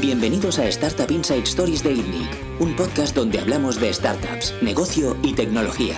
[0.00, 5.34] Bienvenidos a Startup Inside Stories de ITNIC, un podcast donde hablamos de startups, negocio y
[5.34, 5.96] tecnología.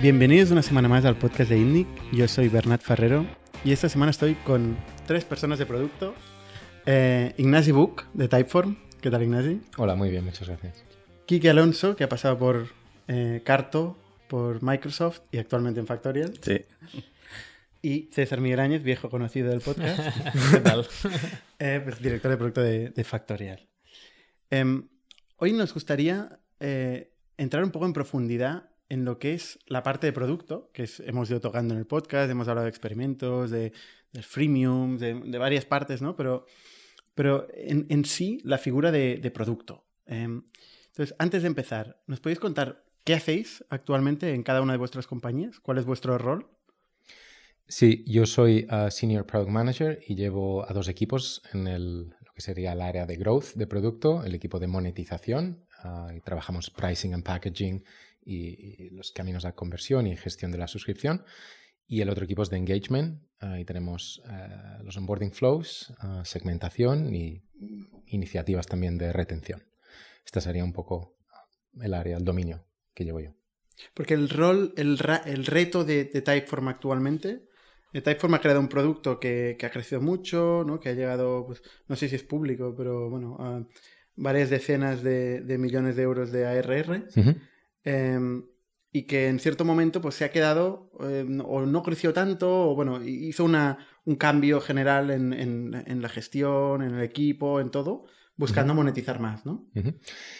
[0.00, 1.86] Bienvenidos una semana más al podcast de ITNIC.
[2.10, 3.24] Yo soy Bernat Ferrero
[3.64, 4.76] y esta semana estoy con
[5.06, 6.12] tres personas de producto.
[6.86, 8.76] Eh, Ignasi Buch, de Typeform.
[9.00, 9.60] ¿Qué tal, Ignasi?
[9.76, 10.84] Hola, muy bien, muchas gracias.
[11.26, 12.66] Kike Alonso, que ha pasado por
[13.06, 13.96] eh, Carto,
[14.26, 16.32] por Microsoft y actualmente en Factorial.
[16.42, 16.64] Sí.
[17.80, 20.00] Y César Miguel Áñez, viejo conocido del podcast.
[20.52, 20.86] ¿Qué tal?
[21.60, 23.68] Eh, pues, director de producto de, de Factorial.
[24.48, 24.88] Em,
[25.38, 30.06] hoy nos gustaría eh, entrar un poco en profundidad en lo que es la parte
[30.06, 33.72] de producto, que es- hemos ido tocando en el podcast, hemos hablado de experimentos, de,
[34.12, 36.14] del freemium, de, de varias partes, ¿no?
[36.14, 36.46] Pero,
[37.16, 39.84] pero en, en sí, la figura de, de producto.
[40.06, 40.44] Em,
[40.86, 45.08] entonces, antes de empezar, ¿nos podéis contar qué hacéis actualmente en cada una de vuestras
[45.08, 45.58] compañías?
[45.58, 46.48] ¿Cuál es vuestro rol?
[47.70, 52.32] Sí, yo soy uh, Senior Product Manager y llevo a dos equipos en el, lo
[52.34, 56.70] que sería el área de growth de producto, el equipo de monetización, uh, y trabajamos
[56.70, 57.84] pricing and packaging
[58.24, 61.24] y, los caminos a conversión y gestión de la suscripción.
[61.86, 64.22] Y el otro equipo es de engagement uh, y tenemos
[64.82, 65.92] los onboarding flows,
[66.24, 67.44] segmentación y
[68.06, 69.62] iniciativas también de retención.
[70.24, 71.16] Esta sería un poco
[71.80, 72.64] el área, el dominio
[72.94, 73.34] que llevo yo.
[73.92, 77.47] Porque el rol, el, el reto de Typeform actualmente,
[77.92, 80.78] Typeform ha creado un producto que, que ha crecido mucho, ¿no?
[80.80, 83.64] que ha llegado, pues, no sé si es público, pero bueno, a
[84.16, 87.04] varias decenas de, de millones de euros de ARR,
[87.84, 88.42] eh,
[88.90, 92.70] y que en cierto momento pues, se ha quedado, eh, no- o no creció tanto,
[92.70, 97.02] o bueno, hi- hizo una, un cambio general en, en- en la gestión, en el
[97.02, 99.66] equipo, en todo, buscando monetizar más, ¿no?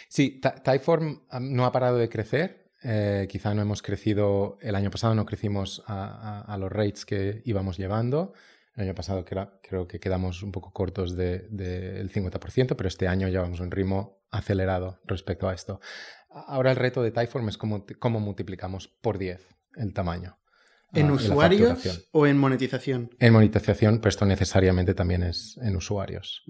[0.07, 2.68] Sí, Ty- Typeform no ha parado de crecer.
[2.83, 7.05] Eh, quizá no hemos crecido, el año pasado no crecimos a, a- a los rates
[7.05, 8.33] que íbamos llevando.
[8.75, 13.07] El año pasado creo que quedamos un poco cortos del de, del 50%, pero este
[13.09, 15.81] año llevamos un ritmo acelerado respecto a esto.
[16.29, 19.45] Ahora el reto de Typeform es cómo, cómo multiplicamos por 10
[19.75, 20.37] el tamaño.
[20.93, 23.09] ¿En ah, la usuarios o en monetización?
[23.19, 26.43] En monetización, pero esto necesariamente también es en usuarios.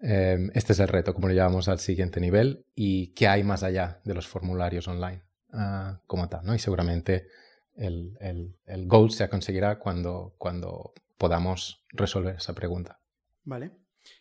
[0.00, 3.62] Eh, este es el reto, cómo lo llevamos al siguiente nivel y qué hay más
[3.64, 5.22] allá de los formularios online
[5.52, 6.54] ah, como tal, ¿no?
[6.54, 7.28] Y seguramente
[7.76, 13.00] el, el- el goal se conseguirá cuando, cuando podamos resolver esa pregunta.
[13.44, 13.70] Vale.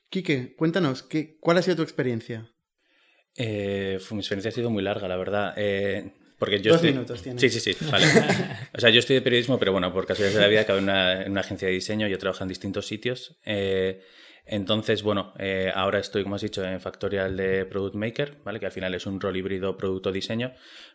[0.09, 2.49] Quique, cuéntanos, ¿qué, ¿cuál ha sido tu experiencia?
[3.35, 5.53] Eh, mi experiencia ha sido muy larga, la verdad.
[5.57, 7.41] eh, porque yo Dos estoy- minutos tienes.
[7.41, 7.85] Sí, sí, sí.
[7.91, 8.05] Vale.
[8.73, 10.83] O sea, yo estoy de periodismo, pero bueno, por casualidades de la vida acabé en
[10.85, 12.07] una, en una agencia de diseño.
[12.07, 13.37] Yo trabajo en distintos sitios.
[13.45, 14.01] eh,
[14.47, 18.59] entonces, bueno, eh, ahora estoy, como has dicho, en Factorial de Product Maker, ¿vale?
[18.59, 20.53] Que al final es un rol híbrido producto-diseño,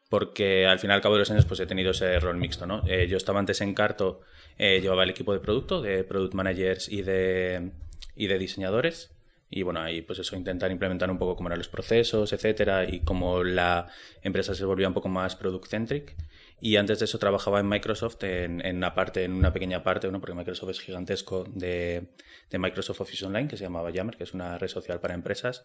[0.09, 2.83] porque al final, al cabo de los años, pues he tenido ese rol mixto, ¿no?
[2.87, 4.21] Eh, yo estaba antes en Carto,
[4.59, 7.73] eh, llevaba el equipo de producto, de Product Managers y de,
[8.17, 9.15] y de diseñadores.
[9.51, 13.01] Y bueno, ahí pues eso, intentar implementar un poco cómo eran los procesos, etcétera, y
[13.01, 13.89] cómo la
[14.23, 16.17] empresa se volvía un poco más product-centric.
[16.65, 20.21] Y antes de eso trabajaba en Microsoft en, una parte, en una pequeña parte, ¿no?
[20.21, 22.13] porque Microsoft es gigantesco, de,
[22.51, 25.65] de Microsoft Office Online, que se llamaba Yammer, que es una red social para empresas.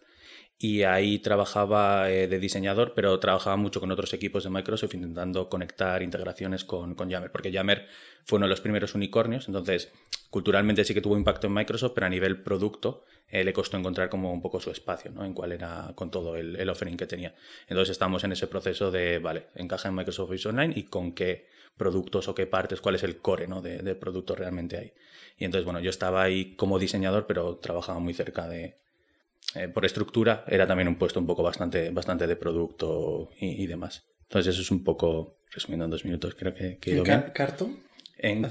[0.58, 5.48] Y ahí trabajaba eh, de diseñador, pero trabajaba mucho con otros equipos de Microsoft intentando
[5.48, 7.86] conectar integraciones con, con Yammer, porque Yammer
[8.24, 9.92] fue uno de los primeros unicornios, entonces
[10.30, 14.08] culturalmente sí que tuvo impacto en Microsoft, pero a nivel producto eh, le costó encontrar
[14.08, 15.24] como un poco su espacio, ¿no?
[15.24, 17.34] En cuál era con todo el, el offering que tenía.
[17.66, 21.46] Entonces estamos en ese proceso de, vale, encaja en Microsoft Office Online y con qué
[21.76, 23.62] productos o qué partes, cuál es el core, ¿no?
[23.62, 24.92] De, de producto realmente hay.
[25.38, 28.76] Y entonces, bueno, yo estaba ahí como diseñador, pero trabajaba muy cerca de...
[29.54, 33.66] eh, por estructura era también un puesto un poco bastante, bastante de producto y, y
[33.66, 34.04] demás.
[34.22, 37.24] Entonces eso es un poco, resumiendo en dos minutos, creo que, ¿En bien.
[37.32, 37.70] Carto?
[38.18, 38.42] En.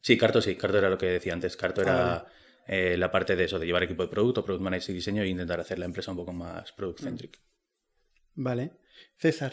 [0.00, 1.56] Sí, Carto sí, Carto era lo que decía antes.
[1.56, 2.26] Carto era Ah,
[2.66, 5.28] eh, la parte de eso, de llevar equipo de producto, product manager y diseño e
[5.28, 7.38] intentar hacer la empresa un poco más product centric.
[8.34, 8.72] Vale.
[9.16, 9.52] César,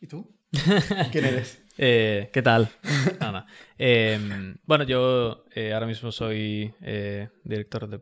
[0.00, 0.30] ¿y tú?
[1.12, 1.62] ¿Quién eres?
[1.78, 2.68] Eh, ¿Qué tal?
[3.20, 3.46] Nada.
[3.78, 7.98] Eh, bueno, yo eh, ahora mismo soy eh, director de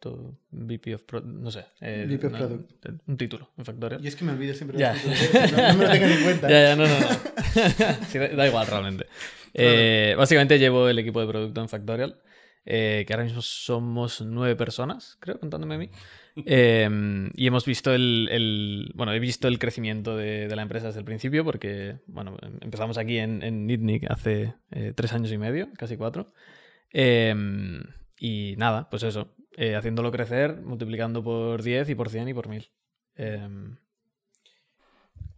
[0.00, 1.64] producto, VP of Product, no sé.
[1.80, 2.70] eh, VP of no, Product.
[3.06, 4.00] Un título en Factorial.
[4.02, 4.92] Yo es que me olvido siempre Ya.
[4.94, 6.48] los títulos, no, no me lo tengan en cuenta.
[6.50, 7.06] Ya, ya, no, no, no.
[8.08, 9.06] Sí, da, da igual realmente.
[9.54, 12.18] Eh, básicamente llevo el equipo de producto en Factorial,
[12.64, 15.90] eh, que ahora mismo somos nueve personas, creo, contándome a mí.
[16.46, 16.88] Eh,
[17.34, 21.00] y hemos visto el, el- bueno, he visto el crecimiento de, de la empresa desde
[21.00, 25.38] el principio, porque, bueno, em- empezamos aquí en, en Nitnik hace eh, tres años y
[25.38, 26.32] medio, casi cuatro.
[26.92, 27.34] Eh,
[28.20, 32.48] y nada, pues eso, eh, haciéndolo crecer, multiplicando por 10 y por 100 y por
[32.48, 32.70] 1000.
[33.16, 33.48] Eh,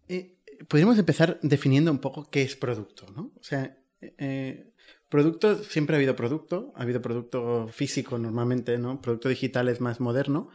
[0.09, 0.39] Eh,
[0.69, 3.33] podríamos empezar definiendo un poco qué es producto, ¿no?
[3.41, 4.73] O sea, eh,
[5.09, 9.01] producto, siempre ha habido producto, ha habido producto físico normalmente, ¿no?
[9.01, 10.51] Producto digital es más moderno,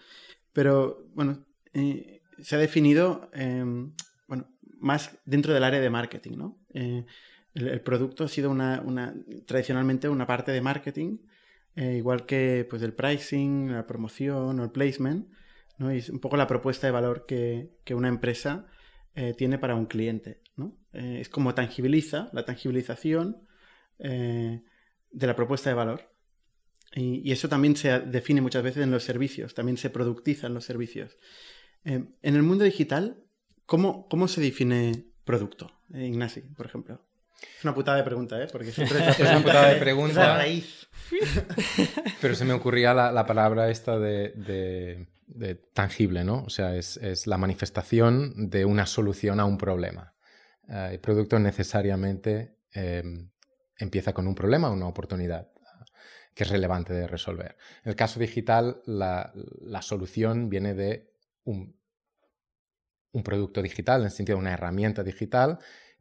[0.54, 3.94] pero bueno, se ha definido, em,
[4.28, 4.48] bueno,
[4.80, 6.58] más dentro del área de marketing, ¿no?
[6.74, 9.14] El, producto ha sido una,
[9.46, 11.18] tradicionalmente una parte de marketing,
[11.78, 15.30] eh, igual que pues el pricing, la promoción o el placement,
[15.78, 15.94] ¿no?
[15.94, 18.68] Y es un poco la propuesta de valor que, una empresa
[19.36, 20.78] tiene para un cliente, ¿no?
[20.94, 23.48] es como tangibiliza, la tangibilización
[24.00, 24.62] eh,
[25.12, 26.14] de la propuesta de valor.
[26.94, 30.66] Y, eso también se define muchas veces en los servicios, también se productiza en los
[30.66, 31.18] servicios.
[31.86, 33.24] Eh, en el mundo digital,
[33.66, 35.72] ¿cómo, cómo se define producto?
[35.94, 37.02] Eh, Ignasi, por ejemplo.
[37.58, 38.48] Es una putada de pregunta, ¿eh?
[38.52, 40.38] Porque siempre es, una putada de pregunta.
[40.38, 40.88] raíz.
[42.22, 45.08] Pero se me ocurría la, palabra esta de,
[45.74, 46.44] tangible, ¿no?
[46.44, 50.14] O sea, es, es, la manifestación de una solución a un problema.
[50.68, 52.58] el producto necesariamente
[53.78, 55.48] empieza con un problema o una oportunidad
[56.38, 57.58] que es relevante de resolver.
[57.84, 59.34] En el caso digital, la,
[59.82, 61.12] solución viene de
[61.46, 61.76] un,
[63.12, 65.58] un, producto digital, en el sentido de una herramienta digital,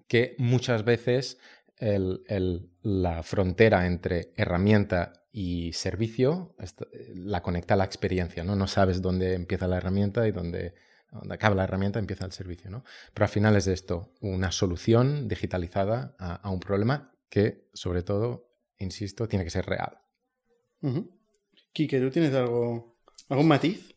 [0.08, 1.38] que muchas veces
[1.79, 6.56] la frontera entre herramienta y servicio
[7.14, 8.56] la conecta a la experiencia, ¿no?
[8.56, 10.75] No sabes dónde empieza la herramienta y dónde,
[11.29, 12.85] acaba la herramienta empieza el servicio, ¿no?
[13.12, 18.49] Pero al final es esto, una solución digitalizada a un problema que, sobre todo,
[18.79, 19.99] insisto, tiene que ser real.
[21.73, 22.97] Quique, ¿tú tienes algo,
[23.29, 23.95] algún matiz?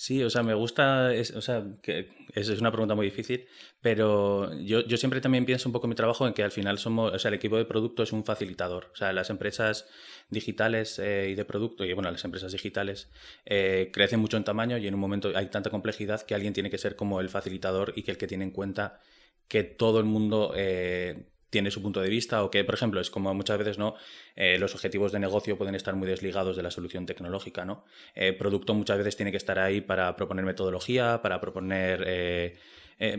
[0.00, 3.48] Sí, o sea, me gusta, o sea, que es, una pregunta muy difícil,
[3.80, 7.12] pero yo, siempre también pienso un poco en mi trabajo en que al final somos,
[7.12, 8.90] o sea, el equipo de producto es un facilitador.
[8.92, 9.88] O sea, las empresas
[10.30, 13.10] digitales eh, y de producto, y bueno, las empresas digitales
[13.44, 16.70] eh, crecen mucho en tamaño y en un momento hay tanta complejidad que alguien tiene
[16.70, 19.00] que ser como el facilitador y que el que tiene en cuenta
[19.48, 23.10] que todo el mundo eh, tiene su punto de vista o que, por ejemplo, es
[23.10, 23.94] como muchas veces no
[24.36, 27.64] eh, los objetivos de negocio pueden estar muy desligados de la solución tecnológica.
[27.64, 27.84] ¿no?
[28.14, 32.04] Eh, producto muchas veces tiene que estar ahí para proponer metodología, para proponer...
[32.06, 32.58] Eh,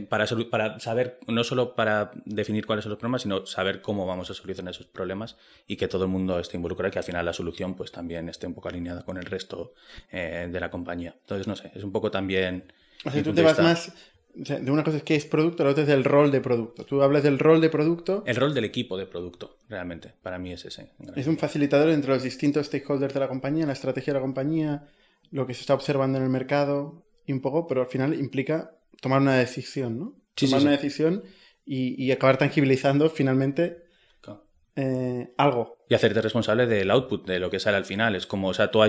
[0.10, 4.30] para, para, saber, no solo para definir cuáles son los problemas, sino saber cómo vamos
[4.30, 5.38] a solucionar esos problemas
[5.68, 8.28] y que todo el mundo esté involucrado y que al final la solución pues también
[8.28, 9.74] esté un poco alineada con el resto
[10.12, 11.16] de la compañía.
[11.22, 12.74] Entonces, no sé, es un poco también...
[13.06, 13.94] O sea, tú te vas más
[14.34, 16.86] de una cosa es que es producto, la otra es del rol de producto.
[16.86, 18.24] Tú hablas del rol de producto.
[18.26, 20.14] El rol del equipo de producto, realmente.
[20.22, 20.92] Para mí es ese.
[21.16, 24.88] Es un facilitador entre los distintos stakeholders de la compañía, la estrategia de la compañía,
[25.31, 28.72] lo que se está observando en el mercado y un poco, pero al final implica
[29.02, 30.16] tomar una decisión, ¿no?
[30.36, 31.24] tomar una decisión
[31.66, 33.88] y, y, acabar tangibilizando finalmente
[34.81, 35.78] eh, algo.
[35.90, 38.16] Y hacerte responsable del output, de lo que sale al final.
[38.16, 38.84] Es como, o sea, tú o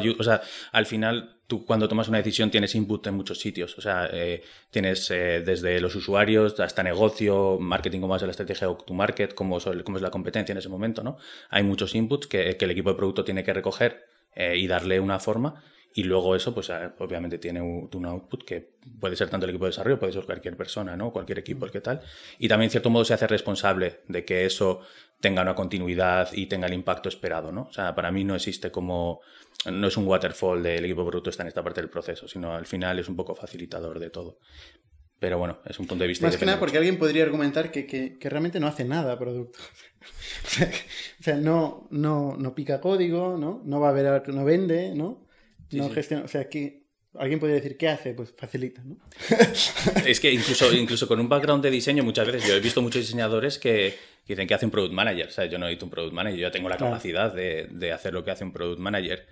[0.72, 3.76] al final tú cuando tomas una decisión tienes input en muchos sitios.
[3.76, 8.68] O sea, eh, tienes eh, desde los usuarios hasta negocio, marketing, cómo es la estrategia
[8.68, 11.16] de to market, cómo, cómo es la competencia en ese momento, ¿no?
[11.48, 14.04] Hay muchos inputs que, que el equipo de producto tiene que recoger
[14.36, 15.60] y darle una forma
[15.92, 19.64] y luego eso, pues ah, obviamente tiene un, output que puede ser tanto el equipo
[19.64, 21.12] de desarrollo, puede ser cualquier persona, ¿no?
[21.12, 22.00] Cualquier equipo, el que tal.
[22.38, 24.80] Y también, en cierto modo, se hace responsable de que eso
[25.20, 27.62] tenga una continuidad y tenga el impacto esperado, ¿no?
[27.62, 29.20] O sea, para mí no existe como...
[29.70, 32.66] No es un waterfall del equipo bruto está en esta parte del proceso, sino al
[32.66, 34.38] final es un poco facilitador de todo.
[35.18, 36.24] Pero bueno, es un punto de vista.
[36.24, 39.58] Más que nada porque alguien podría argumentar que, que, realmente no hace nada producto.
[41.20, 43.60] o sea, no, no, no pica código, ¿no?
[43.66, 45.28] No va a ver, no vende, ¿no?
[45.72, 46.86] No gestiona, o sea, que
[47.18, 48.14] alguien podría decir, ¿qué hace?
[48.14, 48.96] Pues facilita, ¿no?
[50.06, 53.02] es que incluso, incluso con un background de diseño, muchas veces yo he visto muchos
[53.02, 53.94] diseñadores que,
[54.26, 55.28] dicen que hace un product manager.
[55.28, 58.12] O sea, yo no necesito un product manager, yo tengo la capacidad de, de hacer
[58.12, 59.26] lo que hace un product manager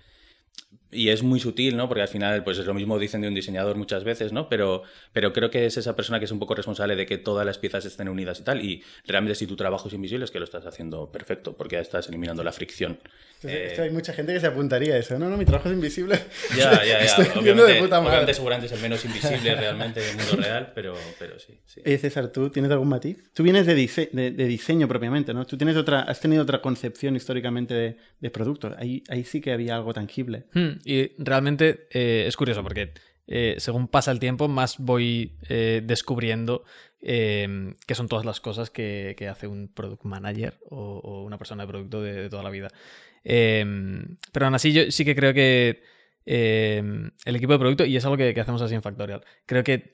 [0.91, 1.87] y es muy sutil, ¿no?
[1.87, 4.49] Porque al final, pues es lo mismo dicen de un diseñador muchas veces, ¿no?
[4.49, 7.45] Pero, pero creo que es esa persona que es un poco responsable de que todas
[7.45, 8.63] las piezas estén unidas y tal.
[8.63, 11.81] Y realmente si tu trabajo es invisible es que lo estás haciendo perfecto, porque ya
[11.81, 12.99] estás eliminando la fricción.
[13.43, 15.17] Eh, hay mucha gente que se apuntaría a eso.
[15.19, 16.19] No, no, mi trabajo es invisible.
[16.57, 17.15] Ya, ya, ya.
[17.39, 18.33] Obviamente, de puta madre.
[18.33, 21.81] seguramente es el menos invisible realmente del mundo real, pero, pero sí, sí.
[21.85, 23.31] Eh, César, ¿tú tienes algún matiz?
[23.33, 25.45] Tú vienes de, de, diseño propiamente, ¿no?
[25.45, 28.73] Tú tienes otra, has tenido otra concepción históricamente de, de producto.
[28.77, 30.45] Ahí, ahí sí que había algo tangible.
[30.53, 32.93] Hmm, y realmente eh, es curioso porque
[33.27, 36.63] eh, según pasa el tiempo, más voy eh, descubriendo
[37.01, 42.01] qué son todas las cosas que, hace un product manager o, una persona de producto
[42.01, 42.67] de, toda la vida.
[43.23, 45.81] pero aún así, yo sí que creo que
[46.25, 49.93] el equipo de producto, y es algo que, hacemos así en Factorial, creo que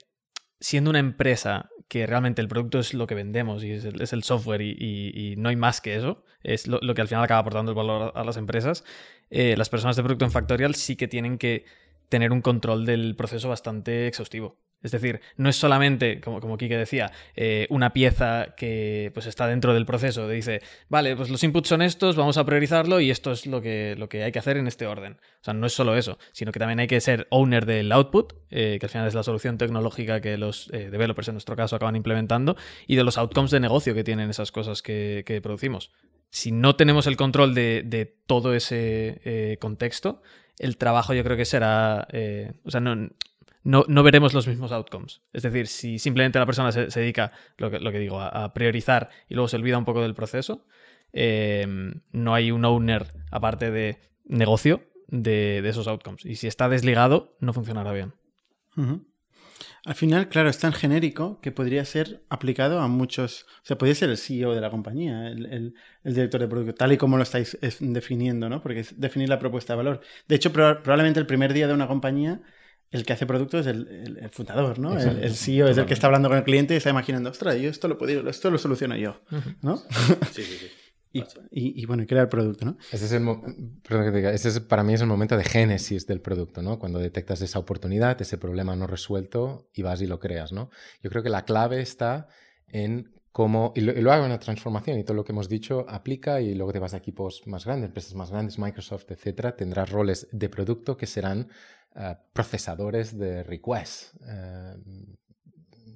[0.60, 4.62] siendo una empresa que realmente el producto es lo que vendemos y es el, software
[4.62, 8.12] y, no hay más que eso, es lo, que al final acaba aportando el valor
[8.16, 8.84] a las empresas,
[9.30, 11.66] las personas de producto en Factorial sí que tienen que
[12.10, 14.58] tener un control del proceso bastante exhaustivo.
[14.82, 19.48] Es decir, no es solamente, como, como Kike decía, eh, una pieza que pues, está
[19.48, 20.30] dentro del proceso.
[20.30, 23.96] Dice, vale, pues los inputs son estos, vamos a priorizarlo y esto es lo que,
[23.98, 25.14] lo que hay que hacer en este orden.
[25.14, 28.34] O sea, no es solo eso, sino que también hay que ser owner del output,
[28.52, 31.78] eh, que al final es la solución tecnológica que los eh, developers en nuestro caso
[31.78, 32.56] acaban implementando,
[32.86, 35.92] y de los outcomes de negocio que tienen esas cosas que, que producimos.
[36.30, 40.22] Si no tenemos el control de, de todo ese contexto,
[40.60, 42.08] el trabajo yo creo que será...
[42.64, 43.10] o sea, no
[43.66, 45.22] no, veremos los mismos outcomes.
[45.34, 49.48] Es decir, si simplemente la persona se, dedica, lo que, digo, a, priorizar y luego
[49.48, 50.66] se olvida un poco del proceso,
[51.14, 51.66] eh,
[52.12, 56.26] no hay un owner aparte de negocio de, esos outcomes.
[56.26, 58.14] Y si está desligado, no funcionará bien.
[59.84, 63.48] Al final, claro, es tan genérico que podría ser aplicado a muchos.
[63.64, 66.98] O sea, podría ser el CEO de la compañía, el, director de producto, tal y
[66.98, 68.62] como lo estáis definiendo, ¿no?
[68.62, 70.02] Porque es definir la propuesta de valor.
[70.28, 72.42] De hecho, probablemente el primer día de una compañía
[72.92, 74.98] el que hace producto es el, fundador, ¿no?
[74.98, 77.70] El, CEO es el que está hablando con el cliente y está imaginando, ostras, yo
[77.70, 79.22] esto lo puedo, esto lo soluciono yo,
[79.62, 79.78] ¿no?
[80.32, 80.68] Sí, sí, sí.
[81.52, 82.78] Y, bueno, y crear el producto, ¿no?
[82.92, 85.46] Ese es, el Perdón que te diga, ese es, para mí es el momento de
[85.46, 86.78] génesis del producto, ¿no?
[86.78, 90.70] Cuando detectas esa oportunidad, ese problema no resuelto y vas y lo creas, ¿no?
[91.02, 92.28] Yo creo que la clave está
[92.68, 96.40] en cómo, y lo, hago en la transformación y todo lo que hemos dicho aplica
[96.40, 100.30] y luego te vas a equipos más grandes, empresas más grandes, Microsoft, etcétera, tendrás roles
[100.32, 101.50] de producto que serán
[101.98, 104.18] eh, procesadores de requests.
[104.26, 104.76] Eh,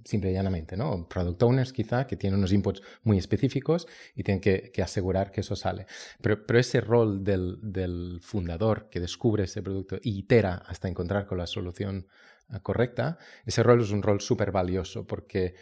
[0.03, 1.07] simple y llanamente, ¿no?
[1.07, 5.55] Product owners quizá, que tienen unos inputs muy específicos y tienen que, asegurar que eso
[5.55, 5.85] sale.
[6.19, 11.47] Pero, ese rol del, fundador que descubre ese producto y itera hasta encontrar con la
[11.47, 12.05] solución
[12.49, 15.55] eh, correcta, ese rol es un rol súper valioso porque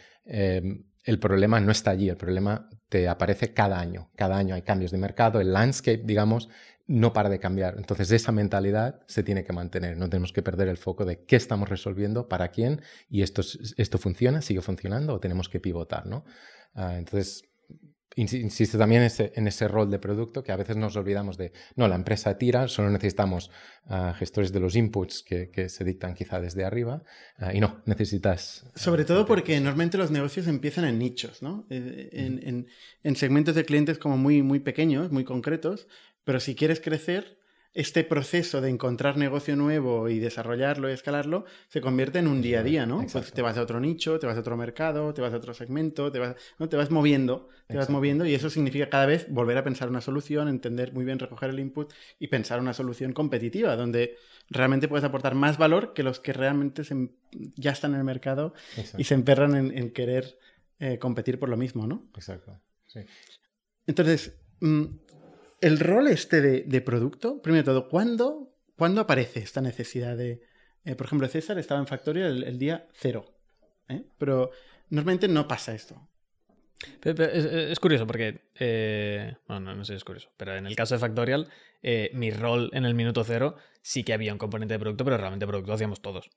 [1.08, 4.10] el problema no está allí, el problema te aparece cada año.
[4.14, 6.50] Cada año hay cambios de mercado, el landscape, digamos,
[6.86, 7.76] no para de cambiar.
[7.78, 9.96] Entonces esa mentalidad se tiene que mantener.
[9.96, 13.40] No tenemos que perder el foco de qué estamos resolviendo, para quién, y esto,
[13.78, 16.06] esto funciona, sigue funcionando o tenemos que pivotar.
[16.06, 16.26] ¿no?
[16.74, 17.47] Ah, entonces,
[18.16, 21.94] insiste también en ese rol de producto que a veces nos olvidamos de, no, la
[21.94, 23.50] empresa tira, solo necesitamos
[23.86, 27.02] ah, gestores de los inputs que, se dictan quizá desde arriba
[27.38, 28.64] ah, y no, necesitas...
[28.74, 31.66] Sobre todo porque normalmente los negocios empiezan en nichos, ¿no?
[31.70, 32.66] Eh, en,
[33.02, 35.86] en, segmentos de clientes como muy, muy pequeños, muy concretos,
[36.24, 37.37] pero si quieres crecer,
[37.74, 42.60] este proceso de encontrar negocio nuevo y desarrollarlo y escalarlo se convierte en un día
[42.60, 43.06] a día, ¿no?
[43.10, 45.54] Pues te vas a otro nicho, te vas a otro mercado, te vas a otro
[45.54, 46.68] segmento, te vas, ¿no?
[46.68, 50.00] te vas moviendo, te vas moviendo y eso significa cada vez volver a pensar una
[50.00, 54.16] solución, entender muy bien, recoger el input y pensar una solución competitiva donde
[54.48, 56.82] realmente puedes aportar más valor que los que realmente
[57.54, 58.54] ya están en el mercado
[58.96, 60.38] y se emperran en, querer
[60.78, 62.08] eh, competir por lo mismo, ¿no?
[62.14, 62.58] Exacto.
[62.86, 63.00] Sí.
[63.86, 64.84] Entonces, mm,
[65.60, 70.40] el rol este de, producto, primero de todo, ¿cuándo, ¿cuándo, aparece esta necesidad de...
[70.84, 73.34] Eh, por ejemplo, César estaba en Factorial el, día cero,
[73.88, 74.04] ¿eh?
[74.16, 74.50] pero
[74.90, 76.08] normalmente no pasa esto.
[77.02, 81.00] es, curioso porque, eh, bueno, no, sé si es curioso, pero en el caso de
[81.00, 81.48] Factorial,
[82.12, 85.46] mi rol en el minuto cero sí que había un componente de producto, pero realmente
[85.46, 86.30] producto hacíamos todos.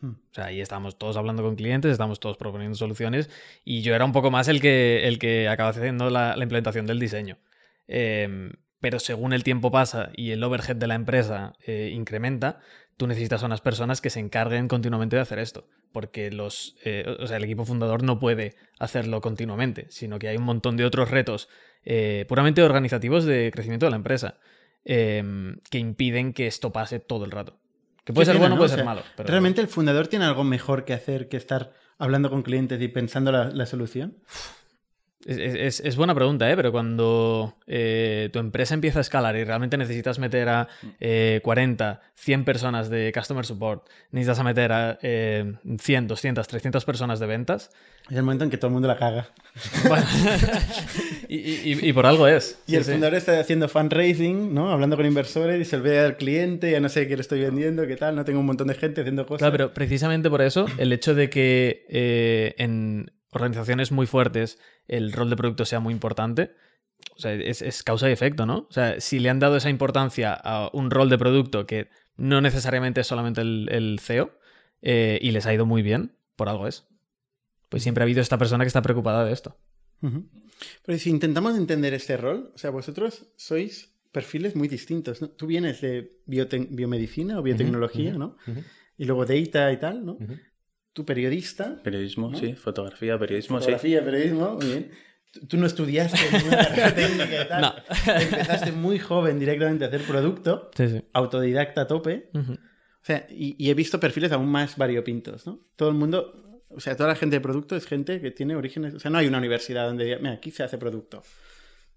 [0.00, 0.10] Hmm.
[0.10, 3.30] O sea, ahí estábamos todos hablando con clientes, estábamos todos proponiendo soluciones
[3.64, 6.98] y yo era un poco más el que, el que acaba haciendo la implementación del
[6.98, 7.38] diseño.
[7.88, 12.60] Em, pero según el tiempo pasa y el overhead de la empresa eh, incrementa,
[12.96, 17.16] tú necesitas a unas personas que se encarguen continuamente de hacer esto, porque los, eh,
[17.18, 20.84] o sea, el equipo fundador no puede hacerlo continuamente, sino que hay un montón de
[20.84, 21.48] otros retos
[21.84, 24.38] eh, puramente organizativos de crecimiento de la empresa
[24.84, 27.58] em, que impiden que esto pase todo el rato.
[28.04, 29.02] Que puede ser bueno, puede ser malo.
[29.16, 33.32] ¿Realmente el fundador tiene algo mejor que hacer que estar hablando con clientes y pensando
[33.32, 34.18] la, la solución?
[35.24, 36.54] Es, buena pregunta, ¿eh?
[36.54, 40.68] pero cuando eh, tu empresa empieza a escalar y realmente necesitas meter a
[41.42, 45.58] 40, 100 personas de customer support, necesitas a meter a 100,
[46.06, 47.70] 200, 300 personas de ventas.
[48.08, 49.26] Es el momento en que todo el mundo la caga.
[51.28, 52.62] y, por algo es.
[52.68, 54.70] Y el fundador está haciendo fundraising, ¿no?
[54.70, 57.84] Hablando con inversores y se olvida del cliente, ya no sé qué le estoy vendiendo,
[57.88, 59.40] qué tal, no tengo un montón de gente haciendo cosas.
[59.40, 65.12] Claro, pero precisamente por eso, el hecho de que eh, en organizaciones muy fuertes el
[65.12, 66.54] rol de producto sea muy importante,
[67.14, 68.66] o sea, es, causa y efecto, ¿no?
[68.68, 72.40] O sea, si le han dado esa importancia a un rol de producto que no
[72.40, 74.30] necesariamente es solamente el, CEO
[74.82, 76.86] eh, y les ha ido muy bien, por algo es.
[77.68, 79.58] Pues siempre ha habido esta persona que está preocupada de esto.
[80.84, 85.28] Pero si intentamos entender este rol, o sea, vosotros sois perfiles muy distintos, ¿no?
[85.28, 88.36] Tú vienes de biomedicina o biotecnología, ¿no?
[88.96, 90.18] Y luego data y tal, ¿no?
[90.96, 91.76] Tu periodista.
[91.82, 92.54] Periodismo, sí.
[92.54, 94.90] Fotografía, periodismo, Fotografía, periodismo, muy bien.
[95.46, 97.60] Tú no estudiaste ninguna carrera técnica y tal.
[97.60, 97.74] No.
[98.18, 100.70] Empezaste muy joven directamente a hacer producto.
[100.74, 101.02] Sí, sí.
[101.12, 102.30] Autodidacta a tope.
[102.32, 105.60] O sea, y, y he visto perfiles aún más variopintos, ¿no?
[105.76, 108.94] Todo el mundo, o sea, toda la gente de producto es gente que tiene orígenes,
[108.94, 111.22] o sea, no hay una universidad donde diga, mira, aquí se hace producto,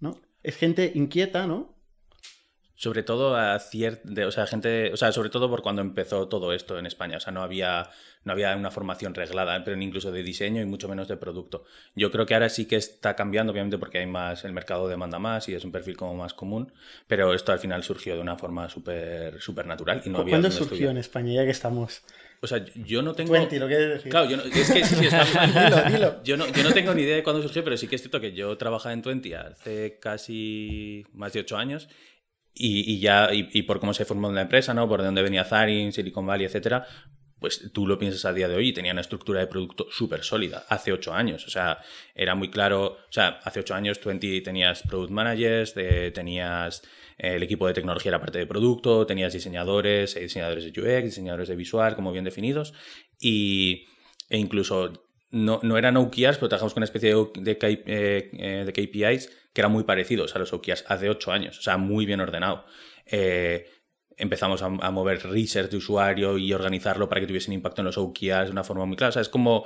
[0.01, 0.19] ¿no?
[0.43, 1.78] Es gente inquieta, ¿no?
[2.79, 6.53] Sobre todo a cierta, o sea, gente, o sea, sobre todo por cuando empezó todo
[6.53, 7.89] esto en España, o sea, no había,
[8.23, 11.65] no había una formación reglada, pero incluso de diseño y mucho menos de producto.
[11.93, 15.19] Yo creo que ahora sí que está cambiando, obviamente, porque hay más, el mercado demanda
[15.19, 16.71] más y es un perfil como más común,
[17.05, 20.49] pero esto al final surgió de una forma súper, súper natural y no había ¿Cuándo
[20.49, 20.91] surgió estudiar.
[20.91, 22.01] en España, ya que estamos?
[22.39, 23.35] O sea, yo no tengo.
[23.35, 24.09] Twenty, lo quieres decir.
[24.09, 25.25] Claro, yo no, es que sí, está
[25.65, 26.23] Dilo, dilo.
[26.23, 28.21] Yo no, yo no tengo ni idea de cuándo surgió, pero sí que es cierto
[28.21, 31.89] que yo trabajaba en Twenty hace casi más de ocho años
[32.61, 34.87] y, ya, y, por cómo se formó la empresa, ¿no?
[34.89, 36.85] Por de dónde venía Zarin, Silicon Valley, etcétera,
[37.39, 40.23] pues tú lo piensas a día de hoy y tenía una estructura de producto súper
[40.23, 41.47] sólida hace ocho años.
[41.47, 41.79] O sea,
[42.13, 42.97] era muy claro.
[43.07, 45.73] O sea, hace ocho años Twenty tenías product managers,
[46.13, 46.83] tenías
[47.17, 51.03] eh, el equipo de tecnología era parte de producto, tenías diseñadores, eh, diseñadores de UX,
[51.03, 52.73] diseñadores de visual, como bien definidos,
[53.19, 53.85] y,
[54.29, 58.29] e incluso no, no eran OKRs, pero trabajamos con una especie de, de, K- eh,
[58.33, 62.05] eh, KPIs que eran muy parecidos a los OKRs hace ocho años, o sea, muy
[62.05, 62.65] bien ordenado.
[63.05, 63.67] Eh,
[64.17, 68.45] empezamos a, mover research de usuario y organizarlo para que tuviesen impacto en los OKRs
[68.45, 69.09] de una forma muy clara.
[69.09, 69.65] O sea, es como,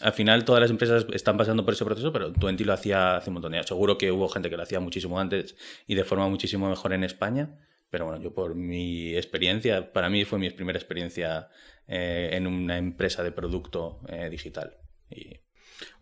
[0.00, 3.30] al final todas las empresas están pasando por ese proceso, pero Twenty lo hacía hace
[3.30, 3.68] un montón de años.
[3.68, 7.04] Seguro que hubo gente que lo hacía muchísimo antes y de forma muchísimo mejor en
[7.04, 7.58] España.
[7.90, 11.48] Pero bueno, yo por mi experiencia, para mí fue mi primera experiencia
[11.86, 14.00] en una empresa de producto
[14.30, 14.76] digital.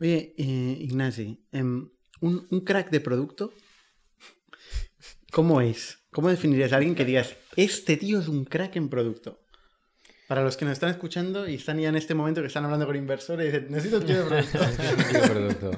[0.01, 1.89] Oye, eh, Ignasi, em,
[2.21, 3.53] un, crack de producto,
[5.31, 5.99] ¿cómo es?
[6.11, 9.43] ¿Cómo definirías a alguien que digas, este tío es un crack en producto?
[10.29, 12.87] Para los que nos están escuchando y están ya en este momento que están hablando
[12.87, 14.59] con inversores necesito un tío de producto.
[15.11, 15.71] Tío de producto.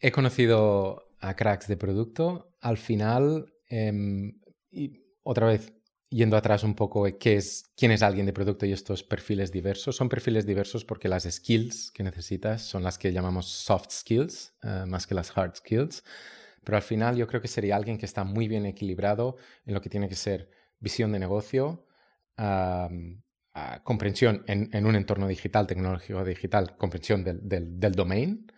[0.00, 2.54] He conocido a cracks de producto.
[2.60, 4.40] Al final, em,
[5.22, 5.72] otra vez,
[6.08, 9.52] yendo atrás un poco, eh, ¿qué es, quién es alguien de producto y estos perfiles
[9.52, 9.96] diversos?
[9.96, 14.84] Son perfiles diversos porque las skills que necesitas son las que llamamos soft skills, eh,
[14.86, 16.04] más que las hard skills.
[16.64, 19.80] Pero al final yo creo que sería alguien que está muy bien equilibrado en lo
[19.80, 21.86] que tiene que ser visión de negocio,
[23.84, 27.38] comprensión en, un entorno digital, tecnológico digital, comprensión del,
[27.78, 28.52] del, domain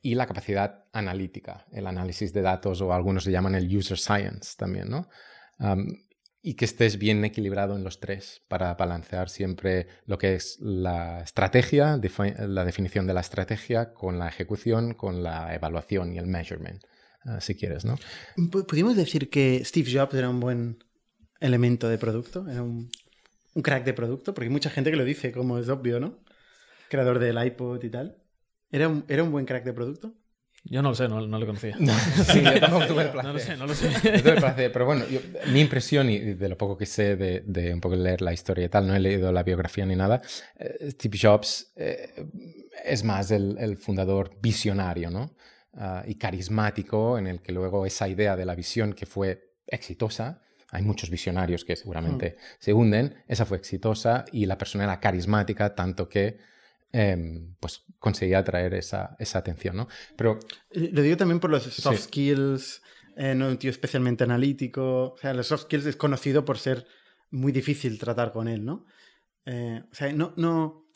[0.00, 4.54] y la capacidad analítica, el análisis de datos o algunos le llaman el user science
[4.56, 5.08] también, ¿no?
[6.46, 11.22] Y que estés bien equilibrado en los tres para balancear siempre lo que es la
[11.22, 11.98] estrategia,
[12.38, 16.82] la definición de la estrategia con la ejecución, con la evaluación y el measurement,
[17.24, 17.96] ah, si quieres, ¿no?
[18.36, 20.84] P- ¿Podríamos decir que Steve Jobs era un buen
[21.40, 22.46] elemento de producto?
[22.46, 22.90] ¿Era un,
[23.54, 24.34] un crack de producto?
[24.34, 26.18] Porque hay mucha gente que lo dice, como es obvio, ¿no?
[26.90, 28.18] Creador del iPod y tal.
[28.70, 30.14] ¿Era un, ¿era un buen crack de producto?
[30.66, 31.76] Yo no lo sé, no, no lo conocía.
[32.32, 33.24] Sí, yo tampoco tuve el placer.
[33.24, 33.90] No lo sé, no lo sé.
[34.16, 35.20] Yo tuve el placer, pero bueno, yo-
[35.52, 38.64] mi impresión y de lo poco que sé de, de un poco leer la historia
[38.64, 40.22] y tal, no he leído la biografía ni nada,
[40.58, 42.26] eh, Steve Jobs eh,
[42.84, 45.34] es más el, el fundador visionario, ¿no?
[45.74, 50.40] Ah, y carismático, en el que luego esa idea de la visión que fue exitosa,
[50.70, 55.74] hay muchos visionarios que seguramente se hunden, esa fue exitosa y la persona era carismática
[55.74, 56.38] tanto que
[56.94, 59.88] em, pues conseguía atraer esa, esa atención, ¿no?
[60.16, 60.38] Pero
[60.70, 62.02] Eh, Lo digo también por los soft Sí.
[62.04, 62.82] skills,
[63.16, 65.14] eh, no un tío especialmente analítico.
[65.14, 66.86] O sea, los soft skills es conocido por ser
[67.30, 68.86] muy difícil tratar con él, ¿no?
[69.44, 70.86] Eh, o sea, no, no,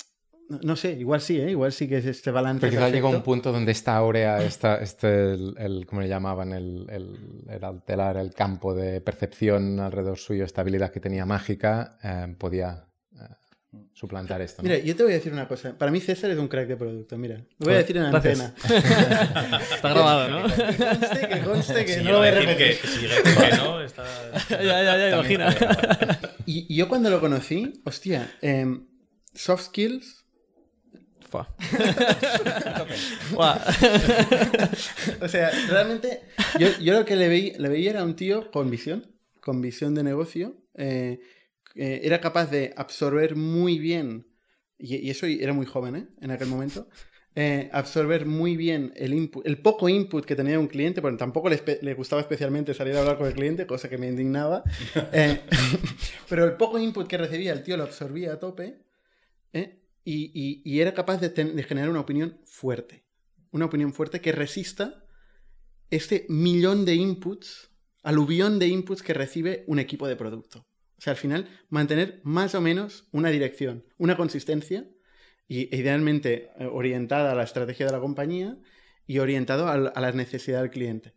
[0.48, 1.50] no, sé, igual sí, ¿eh?
[1.50, 2.60] Igual sí que es este balance.
[2.60, 6.52] Pero quizá llega un punto donde esta áurea, esta, este, el, el- ¿cómo le llamaban?
[6.52, 11.98] El, el, el alterar el campo de percepción alrededor suyo, esta habilidad que tenía mágica,
[12.02, 12.87] eh, podía eh,
[13.92, 14.62] suplantar esto.
[14.62, 14.68] ¿no?
[14.68, 15.76] Mira, yo te voy a decir una cosa.
[15.76, 17.36] Para mí César es un crack de producto, mira.
[17.58, 18.40] Lo voy a decir en gracias.
[18.40, 19.60] antena.
[19.74, 20.46] Está grabado, ¿no?
[20.46, 22.80] Que conste, que conste que no lo voy a decir repetir.
[22.80, 24.04] que, si decir que no, está...
[24.50, 25.54] ya, ya, ya, imagina.
[26.46, 28.86] Y, y yo cuando lo conocí, hostia, em,
[29.34, 30.14] soft skills,
[31.30, 31.54] Fua.
[35.20, 36.22] O sea, realmente
[36.58, 39.04] yo, yo lo que le, veí- le veía era un tío con visión,
[39.40, 40.56] con visión de negocio.
[40.74, 41.20] eh,
[41.74, 44.26] eh, era capaz de absorber muy bien,
[44.78, 46.08] y, y eso era muy joven ¿eh?
[46.20, 46.88] en aquel momento,
[47.34, 51.48] eh, absorber muy bien el, input, el poco input que tenía un cliente, porque tampoco
[51.48, 54.64] le, gustaba especialmente salir a hablar con el cliente, cosa que me indignaba.
[55.12, 55.40] eh,
[56.28, 58.82] pero el poco input que recibía el tío lo absorbía a tope
[59.52, 59.80] ¿eh?
[60.04, 63.04] y, y- y era capaz de, ten- de generar una opinión fuerte.
[63.50, 65.04] Una opinión fuerte que resista
[65.90, 67.70] este millón de inputs,
[68.02, 70.67] aluvión de inputs que recibe un equipo de producto.
[70.98, 74.84] O sea, al final, mantener más o menos una dirección, una consistencia,
[75.48, 78.56] y e idealmente eh, orientada a la estrategia de la compañía
[79.06, 81.14] y orientado a, la necesidad del cliente.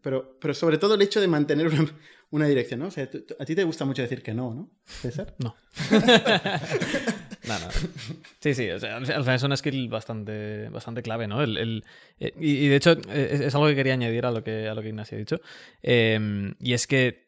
[0.00, 1.70] Pero, pero sobre todo el hecho de mantener
[2.30, 2.86] una, dirección, ¿no?
[2.86, 5.34] O sea, a ti te gusta mucho decir que no, ¿no, César?
[5.38, 5.54] No.
[7.46, 7.68] no, no.
[8.40, 11.42] Sí, sí, o sea, al final es una skill bastante, bastante clave, ¿no?
[11.42, 11.84] El,
[12.18, 14.88] eh, y, de hecho es, algo que quería añadir a lo que, a lo que
[14.88, 15.42] Ignacio ha dicho.
[15.82, 17.25] Y es que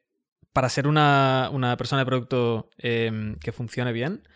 [0.52, 4.26] para ser una, una persona de producto em, que funcione bien,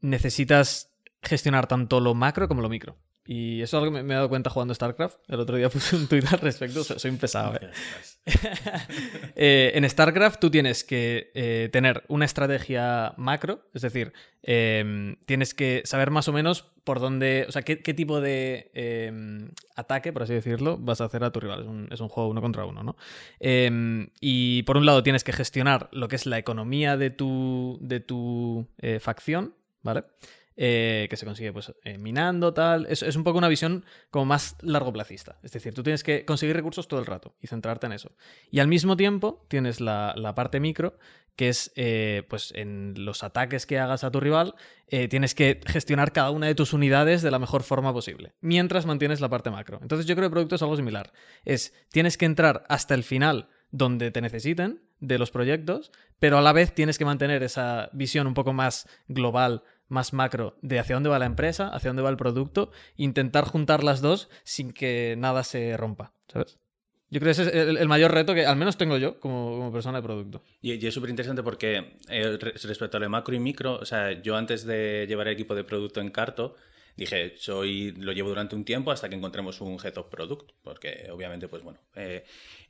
[0.00, 2.96] necesitas gestionar tanto lo macro como lo micro.
[3.30, 5.18] Y eso es algo que me, he dado cuenta jugando StarCraft.
[5.28, 6.82] El otro día puse un tweet al respecto.
[6.82, 7.70] Soy un pesado, ¿eh?
[9.36, 9.72] ¿eh?
[9.74, 15.82] en StarCraft tú tienes que eh, tener una estrategia macro, es decir, em, tienes que
[15.84, 20.32] saber más o menos por dónde, o sea, qué, tipo de em, ataque, por así
[20.32, 21.60] decirlo, vas a hacer a tu rival.
[21.60, 22.96] Es un, es un juego uno contra uno, ¿no?
[23.40, 27.76] Em, y por un lado tienes que gestionar lo que es la economía de tu,
[27.82, 28.66] de tu
[29.00, 30.04] facción, ¿vale?
[30.60, 32.86] Eh, que se consigue pues eh, minando, tal.
[32.86, 35.38] Es, es, un poco una visión como más largoplacista.
[35.44, 38.10] Es decir, tú tienes que conseguir recursos todo el rato y centrarte en eso.
[38.50, 40.98] Y al mismo tiempo tienes la, parte micro,
[41.36, 44.56] que es eh, pues en los ataques que hagas a tu rival,
[44.88, 49.20] tienes que gestionar cada una de tus unidades de la mejor forma posible, mientras mantienes
[49.20, 49.78] la parte macro.
[49.80, 51.12] Entonces yo creo que el producto es algo similar.
[51.44, 56.42] Es, tienes que entrar hasta el final donde te necesiten de los proyectos, pero a
[56.42, 60.96] la vez tienes que mantener esa visión un poco más global más macro de hacia
[60.96, 65.14] dónde va la empresa, hacia dónde va el producto, intentar juntar las dos sin que
[65.18, 66.58] nada se rompa, ¿sabes?
[67.10, 69.98] Yo creo que ese es el, mayor reto que al menos tengo yo como, persona
[69.98, 70.42] de producto.
[70.60, 74.36] Y, es súper interesante porque eh, respecto a lo macro y micro, o sea, yo
[74.36, 76.54] antes de llevar el equipo de producto en Carto,
[76.98, 81.08] dije, soy, lo llevo durante un tiempo hasta que encontremos un head of product, porque
[81.12, 82.24] obviamente, pues bueno, eh,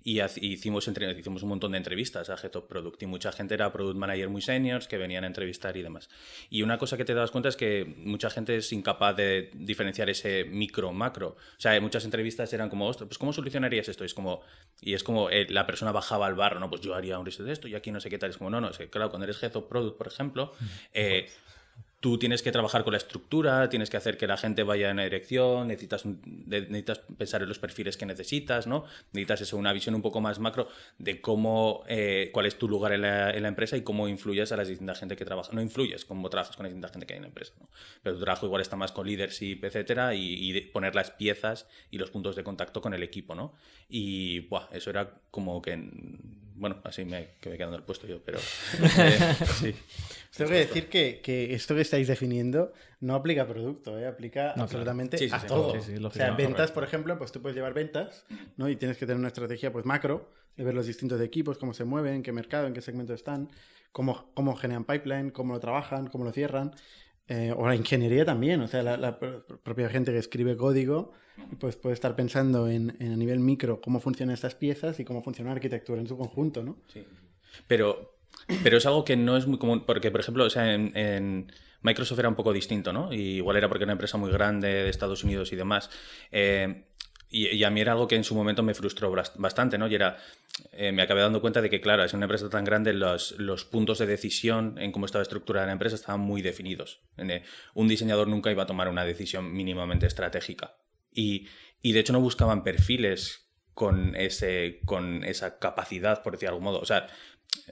[0.04, 3.72] y hicimos, hicimos un montón de entrevistas a head of product y mucha gente era
[3.72, 6.10] product manager muy seniors que venían a entrevistar y demás.
[6.50, 10.10] Y una cosa que te das cuenta es que mucha gente es incapaz de diferenciar
[10.10, 11.28] ese micro-macro.
[11.28, 14.04] O sea, muchas entrevistas eran como, pues ¿cómo solucionarías esto?
[14.04, 14.42] Es como,
[14.82, 16.68] y es como eh, la persona bajaba al barro, ¿no?
[16.68, 18.28] Pues yo haría un resto de esto y aquí no sé qué tal.
[18.28, 20.52] Es como, no, no, es que, claro, cuando eres head of product, por ejemplo,
[20.92, 21.28] eh,
[22.00, 24.94] tú tienes que trabajar con la estructura, tienes que hacer que la gente vaya en
[24.94, 28.84] una dirección, necesitas, necesitas pensar en los perfiles que necesitas, ¿no?
[29.12, 32.92] Necesitas eso, una visión un poco más macro de cómo, eh, cuál es tu lugar
[32.92, 35.52] en la, empresa y cómo influyes a la distinta gente que trabaja.
[35.52, 37.68] No influyes, cómo trabajas con la distinta gente que hay en la empresa, ¿no?
[38.02, 42.10] Pero tu trabajo igual está más con leadership, etcétera, y, poner las piezas y los
[42.10, 43.54] puntos de contacto con el equipo, ¿no?
[43.88, 45.72] Y, buah, eso era como que
[46.58, 48.38] bueno, así me quedé quedando el puesto yo, pero
[48.98, 49.74] eh, sí.
[50.36, 54.06] Tengo que decir que, que, esto que estáis definiendo no aplica a producto, ¿eh?
[54.06, 55.72] aplica absolutamente a todo.
[55.72, 58.24] o sea, ventas, por ejemplo, pues tú puedes llevar ventas,
[58.56, 58.68] ¿no?
[58.68, 61.84] Y tienes que tener una estrategia pues macro, de ver los distintos equipos, cómo se
[61.84, 63.48] mueven, en qué mercado, en qué segmento están,
[63.92, 66.72] cómo, cómo generan pipeline, cómo lo trabajan, cómo lo cierran.
[67.28, 71.12] Eh, o la ingeniería también, o sea, la, propia gente que escribe código,
[71.60, 75.50] pues puede estar pensando en, a nivel micro cómo funcionan estas piezas y cómo funciona
[75.50, 76.78] la arquitectura en su conjunto, ¿no?
[76.92, 77.04] Sí.
[77.66, 78.16] Pero,
[78.62, 82.18] pero es algo que no es muy común, porque, por ejemplo, o sea, en, Microsoft
[82.18, 83.12] era un poco distinto, ¿no?
[83.12, 85.90] Y igual era porque era una empresa muy grande de Estados Unidos y demás.
[86.32, 86.86] Eh,
[87.30, 89.86] y, a mí era algo que en su momento me frustró bastante, ¿no?
[89.86, 90.16] Y era,
[90.72, 93.64] eh, me acabé dando cuenta de que, claro, es una empresa tan grande, los, los,
[93.64, 97.00] puntos de decisión en cómo estaba estructurada la empresa estaban muy definidos.
[97.18, 97.42] Eh,
[97.74, 100.76] un diseñador nunca iba a tomar una decisión mínimamente estratégica.
[101.12, 101.48] Y,
[101.82, 106.64] y de hecho no buscaban perfiles con, ese, con esa capacidad, por decir de algún
[106.64, 106.80] modo.
[106.80, 107.08] O sea,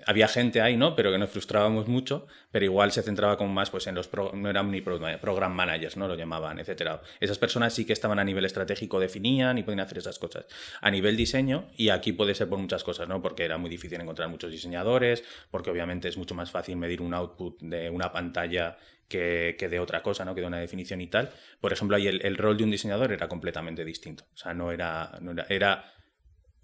[0.06, 0.94] había gente ahí, ¿no?
[0.94, 4.50] Pero que nos frustrábamos mucho, pero igual se centraba como más pues en los no
[4.50, 6.08] eran ni program managers, ¿no?
[6.08, 7.02] Lo llamaban, etcétera.
[7.20, 10.46] Esas personas sí que estaban a nivel estratégico, definían y podían hacer esas cosas.
[10.80, 13.22] A nivel diseño, y aquí puede ser por muchas cosas, ¿no?
[13.22, 17.14] Porque era muy difícil encontrar muchos diseñadores, porque obviamente es mucho más fácil medir un
[17.14, 18.76] output de una pantalla
[19.08, 20.34] que, de otra cosa, ¿no?
[20.34, 21.30] Que de una definición y tal.
[21.60, 24.24] Por ejemplo, ahí el, rol de un diseñador era completamente distinto.
[24.34, 25.92] O sea, no era, no era, era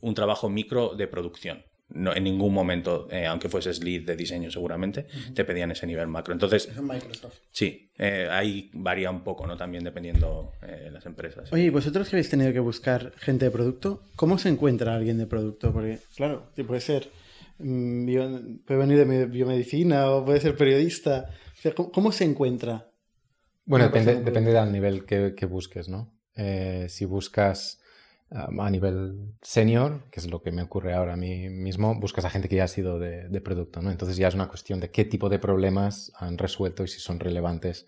[0.01, 4.51] un trabajo micro de producción no, en ningún momento, eh, aunque fueses lead de diseño
[4.51, 6.33] seguramente, te pedían ese nivel macro.
[6.33, 7.39] Entonces, Microsoft.
[7.51, 9.57] Sí, eh, ahí varía un poco, ¿no?
[9.57, 11.53] También dependiendo de eh, las empresas.
[11.53, 15.27] Oye, vosotros que habéis tenido que buscar gente de producto, ¿cómo se encuentra alguien de
[15.27, 15.73] producto?
[15.73, 17.11] Porque, claro, puede ser,
[17.59, 21.31] mm, puede venir de biomedicina o puede ser periodista.
[21.75, 22.91] ¿cómo, se encuentra?
[23.65, 26.13] Bueno, depende, depende del nivel que, que busques, ¿no?
[26.89, 27.82] si buscas
[28.35, 32.31] a nivel senior, que es lo que me ocurre ahora a mí mismo, buscas a
[32.31, 33.91] gente que ya ha sido de, producto, ¿no?
[33.91, 37.21] Entonces ya es una cuestión de qué tipo de problemas han resuelto y si son
[37.21, 37.87] relevantes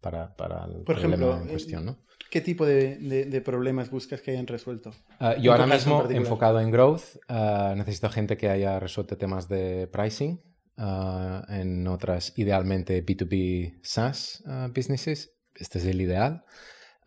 [0.00, 1.98] para, para el Por problema ejemplo, en cuestión, ¿no?
[2.30, 4.90] ¿Qué tipo de, de, problemas buscas que hayan resuelto?
[5.20, 9.86] Ah, yo ahora mismo, enfocado en growth, uh, necesito gente que haya resuelto temas de
[9.86, 10.40] pricing,
[10.76, 14.42] ah, en otras, idealmente, B2B SaaS
[14.74, 15.32] businesses.
[15.54, 16.44] Este es el ideal.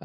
[0.00, 0.04] Y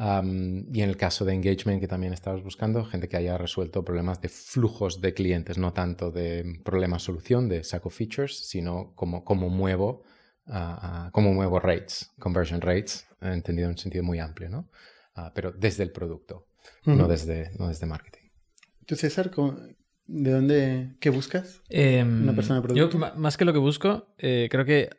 [0.82, 4.28] en el caso de engagement que también estabas buscando, gente que haya resuelto problemas de
[4.28, 10.02] flujos de clientes, no tanto de problema-solución, de saco features, sino como, cómo muevo,
[10.46, 14.68] ah, cómo muevo rates, conversion rates, entendido en un sentido muy amplio, ¿no?
[15.14, 16.48] Ah, pero desde el producto,
[16.86, 18.30] no, desde, no desde marketing.
[18.86, 19.56] ¿Tú, César, cómo-
[20.06, 21.62] de dónde, qué buscas?
[21.70, 22.98] Em, Una persona de yo, producto.
[22.98, 24.90] ma- más que lo que busco, eh, creo que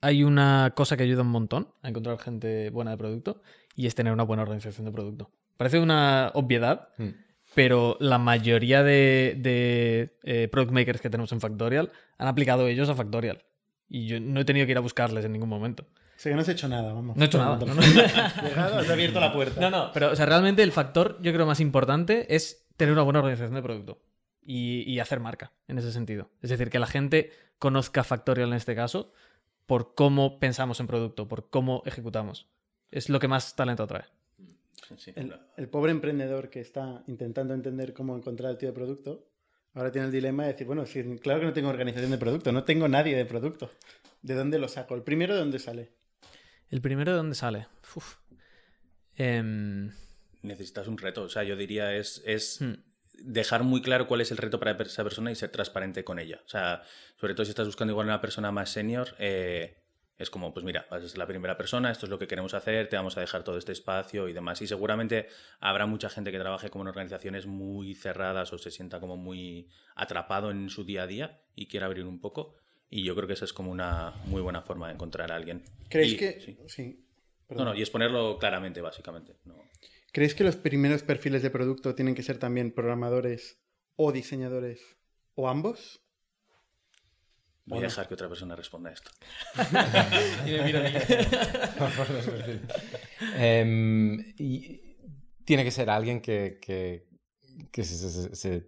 [0.00, 3.42] hay una cosa que ayuda un montón a encontrar gente buena de producto
[3.76, 5.30] y es tener una buena organización de producto.
[5.56, 7.08] Parece una obviedad, Mm.
[7.54, 12.88] pero la mayoría de, de, eh, product makers que tenemos en Factorial han aplicado ellos
[12.88, 13.42] a Factorial.
[13.88, 15.82] Y yo no he tenido que ir a buscarles en ningún momento.
[15.82, 17.16] O sea, que no has hecho nada, vamos.
[17.16, 17.56] No he hecho nada.
[17.56, 17.80] no, no.
[18.42, 19.60] Llegado, has abierto la puerta.
[19.60, 23.02] No, no, pero o sea, realmente el factor, yo creo, más importante es tener una
[23.02, 24.00] buena organización de producto
[24.44, 26.30] y, y hacer marca en ese sentido.
[26.42, 29.12] Es decir, que la gente conozca Factorial en este caso
[29.66, 32.48] por cómo pensamos en producto, por cómo ejecutamos.
[32.90, 34.04] Es lo que más talento atrae.
[34.88, 35.42] Sí, sí, El, claro.
[35.56, 39.28] el pobre emprendedor que está intentando entender cómo encontrar el tío de producto,
[39.74, 42.52] ahora tiene el dilema de decir, bueno, sí, claro que no tengo organización de producto,
[42.52, 43.70] no tengo nadie de producto.
[44.22, 44.94] ¿De dónde lo saco?
[44.94, 45.92] ¿El primero de dónde sale?
[46.68, 47.68] ¿El primero de dónde sale?
[47.96, 48.16] Uf.
[49.16, 49.90] Em,
[50.42, 51.22] Necesitas un reto.
[51.22, 52.74] O sea, yo diría es, es hmm.
[53.22, 56.40] dejar muy claro cuál es el reto para esa persona y ser transparente con ella.
[56.44, 56.82] O sea,
[57.16, 59.79] sobre todo si estás buscando igual una persona más senior, eh,
[60.20, 62.52] es como, pues mira, vas a ser la primera persona, esto es lo que queremos
[62.54, 64.60] hacer, te vamos a dejar todo este espacio y demás.
[64.62, 65.26] Y seguramente
[65.60, 69.68] habrá mucha gente que trabaje como en organizaciones muy cerradas o se sienta como muy
[69.94, 72.54] atrapado en su día a día y quiera abrir un poco.
[72.90, 75.64] Y yo creo que esa es como una muy buena forma de encontrar a alguien.
[75.88, 76.40] ¿Creéis Y- que.?
[76.40, 76.58] sí.
[76.68, 77.06] Sí.
[77.48, 79.36] No, no, y exponerlo claramente, básicamente.
[79.44, 79.56] No.
[80.12, 83.58] ¿Creéis que los primeros perfiles de producto tienen que ser también programadores
[83.96, 84.80] o diseñadores
[85.34, 85.99] o ambos?
[87.70, 87.88] Voy a Bueno.
[87.88, 89.10] dejar que otra persona responda a esto.
[90.46, 90.90] Y me miro a mí.
[93.36, 94.96] Em, y
[95.44, 97.06] tiene que ser alguien que, que-
[97.70, 98.66] que se, se- se-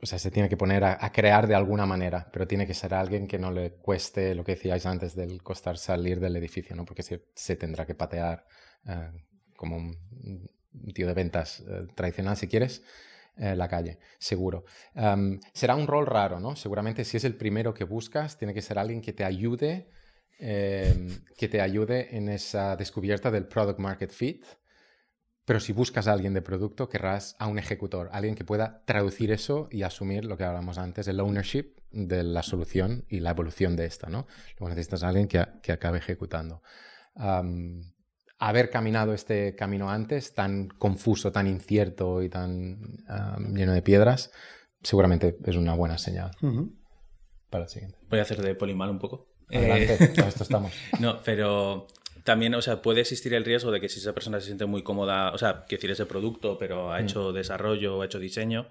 [0.00, 2.74] o sea, se tiene que poner a, a crear de alguna manera, pero tiene que
[2.74, 6.76] ser alguien que no le cueste lo que decíais antes del costar salir del edificio,
[6.76, 6.84] ¿no?
[6.84, 8.46] Porque se, se tendrá que patear
[8.86, 9.10] eh,
[9.56, 9.96] como un,
[10.74, 12.82] un tío de ventas eh, tradicional, si quieres,
[13.38, 14.64] eh, la calle, seguro.
[14.94, 16.56] Am, será un rol raro, ¿no?
[16.56, 19.90] Seguramente si es el primero que buscas, tiene que ser alguien que te ayude,
[20.40, 24.44] eh, que te ayude en esa descubierta del product market fit.
[25.44, 29.30] Pero si buscas a alguien de producto, querrás a un ejecutor, alguien que pueda traducir
[29.32, 33.76] eso y asumir lo que hablamos antes, el ownership de la solución y la evolución
[33.76, 34.26] de esta, ¿no?
[34.58, 36.60] Luego necesitas a alguien que, que acabe ejecutando.
[37.14, 37.82] Am,
[38.38, 44.30] haber caminado este camino antes, tan confuso, tan incierto y tan am, lleno de piedras,
[44.82, 46.30] seguramente es una buena señal
[47.50, 47.98] para el siguiente.
[48.08, 49.28] Voy a hacer de Polymal un poco.
[49.50, 50.72] Adelante, Eh, esto estamos.
[51.00, 51.86] no, pero
[52.22, 54.82] también, o sea, puede existir el riesgo de que si esa persona se siente muy
[54.82, 58.68] cómoda, o sea, que decir ese producto, pero ha hecho desarrollo o ha hecho diseño,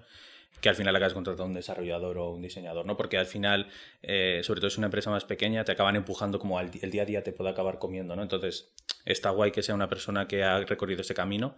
[0.60, 2.96] que al final acabas contratando un desarrollador o un diseñador, ¿no?
[2.96, 3.68] Porque al final,
[4.02, 6.90] eh, sobre todo si es una empresa más pequeña, te acaban empujando como al el
[6.90, 8.22] día a día te puede acabar comiendo, ¿no?
[8.22, 8.72] Entonces,
[9.04, 11.56] está guay que sea una persona que ha recorrido ese camino,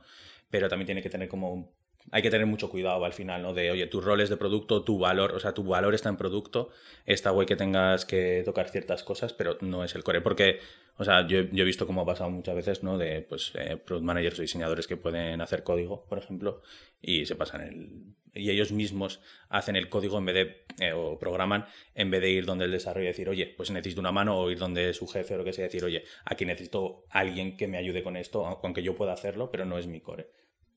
[0.50, 1.70] pero también tiene que tener como un-
[2.10, 3.54] hay que tener mucho cuidado al final, ¿no?
[3.54, 6.70] De, oye, tus roles de producto, tu valor, o sea, tu valor está en producto,
[7.06, 10.58] está guay que tengas que tocar ciertas cosas, pero no es el core, porque,
[10.96, 12.98] o sea, yo, he visto cómo ha pasado muchas veces, ¿no?
[12.98, 16.62] De, pues, eh, product managers o diseñadores que pueden hacer código, por ejemplo,
[17.00, 18.14] y se pasan el...
[18.32, 22.30] Y ellos mismos hacen el código en vez de, eh, o programan, en vez de
[22.30, 25.08] ir donde el desarrollo y decir, oye, pues necesito una mano, o ir donde su
[25.08, 28.46] jefe o lo que sea, decir, oye, aquí necesito alguien que me ayude con esto,
[28.46, 30.28] aunque yo pueda hacerlo, pero no es mi core.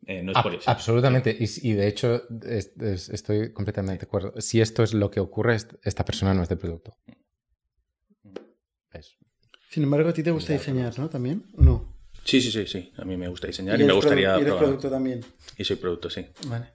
[0.06, 0.70] Eh, no es Ab- por eso.
[0.70, 1.36] absolutamente.
[1.40, 4.34] Y, y de hecho, es- es- estoy completamente de acuerdo.
[4.42, 6.98] Si esto es lo que ocurre, est- esta persona no es de producto.
[8.92, 9.16] Es-
[9.70, 11.10] Sin embargo, a ti te gusta diseñar, ¿no?
[11.10, 11.46] ¿También?
[11.58, 11.94] ¿O no?
[12.24, 12.92] Sí, sí, sí, sí.
[12.98, 14.64] A mí me gusta diseñar ¿Y y, me gustaría y eres probar.
[14.64, 15.26] producto también.
[15.58, 16.26] Y soy producto, sí.
[16.48, 16.68] Vale.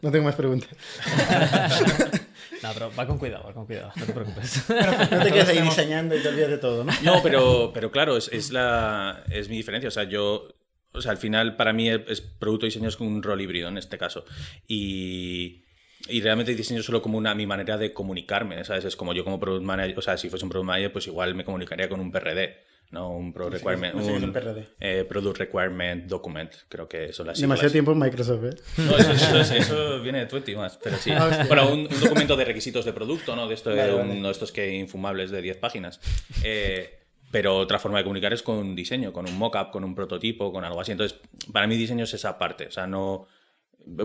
[0.00, 0.70] No tengo más preguntas.
[2.62, 4.64] No, pero va con cuidado, va con cuidado, no te preocupes.
[5.10, 6.92] No te quedas ahí diseñando y te olvidas de todo, ¿no?
[7.02, 9.88] No, pero, pero claro, es, es la, es mi diferencia.
[9.88, 10.46] O sea, yo,
[10.92, 13.98] o sea, al final para mí es producto diseño es un rol híbrido en este
[13.98, 14.24] caso.
[14.68, 15.64] Y,
[16.08, 18.84] y realmente diseño solo como una mi manera de comunicarme, ¿sabes?
[18.84, 21.34] Es como yo como product manager, o sea, si fuese un product manager, pues igual
[21.34, 22.56] me comunicaría con un PRD,
[22.90, 23.10] ¿no?
[23.10, 24.66] Un Pro No sé qué- Requirement, no sé un un PRD.
[24.80, 27.72] eh, Product Requirement Document, creo que son las Demasiado siglas.
[27.72, 28.54] tiempo en Microsoft, ¿eh?
[28.78, 31.10] No, eso, eso- eso- eso viene de Twenty más, pero sí.
[31.12, 31.44] Ah.
[31.46, 33.46] Bueno, un, un documento de requisitos de producto, ¿no?
[33.48, 34.10] De esto Vale, vale.
[34.12, 36.00] uno de estos que infumables de 10 páginas.
[36.42, 36.98] Eh,
[37.32, 40.52] pero otra forma de comunicar es con un diseño, con un mockup, con un prototipo,
[40.52, 40.92] con algo así.
[40.92, 41.18] Entonces,
[41.50, 42.66] para mí diseño es esa parte.
[42.66, 43.26] O sea, no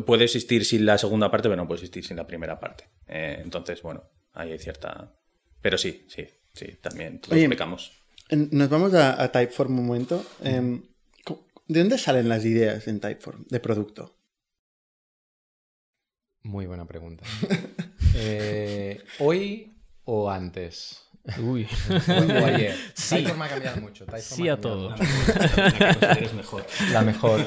[0.05, 2.85] puede existir sin la segunda parte, pero no puede existir sin la primera parte.
[3.05, 5.13] Eh, entonces, bueno, ahí hay cierta...
[5.61, 7.91] Pero sí, sí, sí, también todos Oye, pecamos.
[8.29, 10.25] Nos vamos a, a Typeform un momento.
[10.41, 10.81] Em,
[11.67, 14.15] ¿De dónde salen las ideas en Typeform de producto?
[16.43, 17.25] Muy buena pregunta.
[18.19, 21.06] Eh, ¿Hoy o antes?
[21.39, 21.67] Uy.
[21.89, 22.75] Hoy o ayer.
[22.93, 23.17] Sí.
[23.17, 24.05] Typeform ha cambiado mucho.
[24.19, 24.95] Sí ha a cambiado todo.
[24.95, 26.65] consideres mejor.
[26.91, 27.45] La mejor.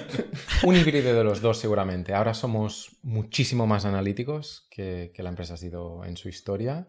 [0.64, 2.14] Un híbrido de los dos seguramente.
[2.14, 6.88] Ahora somos muchísimo más analíticos que, que la empresa ha sido en su historia,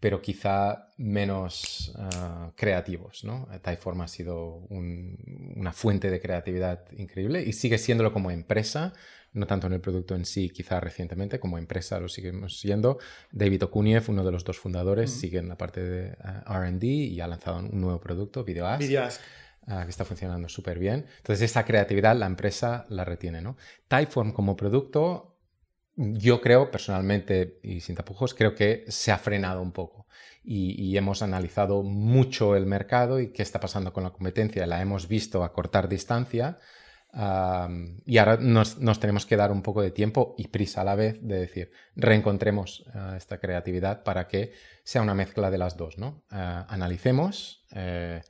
[0.00, 3.22] pero quizá menos ah, creativos.
[3.24, 3.46] ¿no?
[3.62, 5.16] Typeform ha sido un-
[5.56, 8.92] una fuente de creatividad increíble y sigue siéndolo como empresa,
[9.32, 12.98] no tanto en el producto en sí, quizá recientemente, como empresa lo seguimos siendo.
[13.30, 17.20] David Okuniev, uno de los dos fundadores, sigue en la parte de ah, RD y
[17.20, 19.20] ha lanzado un nuevo producto, VideoAsk Videoask.
[19.66, 21.06] ah, que está funcionando súper bien.
[21.18, 23.56] Entonces, esa creatividad la empresa la retiene, ¿no?
[23.86, 25.29] Typeform como producto,
[26.00, 30.06] yo creo personalmente, y sin tapujos, creo que se ha frenado un poco.
[30.42, 34.66] Y, hemos analizado mucho el mercado y qué está pasando con la competencia.
[34.66, 36.58] La hemos visto a cortar distancia.
[37.12, 41.18] y ahora nos, tenemos que dar un poco de tiempo y prisa a la vez
[41.20, 46.22] de decir, reencontremos ah, esta creatividad para que sea una mezcla de las dos, ¿no?
[46.30, 48.22] Ah, analicemos eh,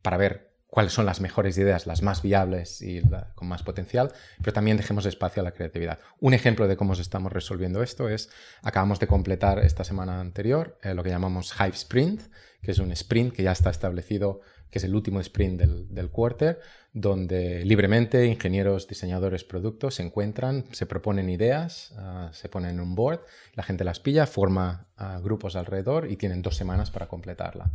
[0.00, 3.02] para ver cuáles son las mejores ideas, las más viables y
[3.34, 5.98] con más potencial, pero también dejemos espacio a la creatividad.
[6.20, 8.30] Un ejemplo de cómo estamos resolviendo esto es,
[8.62, 12.22] acabamos de completar esta semana anterior eh, lo que llamamos Hive Sprint,
[12.62, 16.10] que es un sprint que ya está establecido, que es el último sprint del, del
[16.10, 16.60] quarter,
[16.92, 22.94] donde libremente ingenieros, diseñadores, productos se encuentran, se proponen ideas, ah, se ponen en un
[22.94, 23.20] board,
[23.54, 27.70] la gente las pilla, forma ah, grupos alrededor y tienen dos semanas para completarla.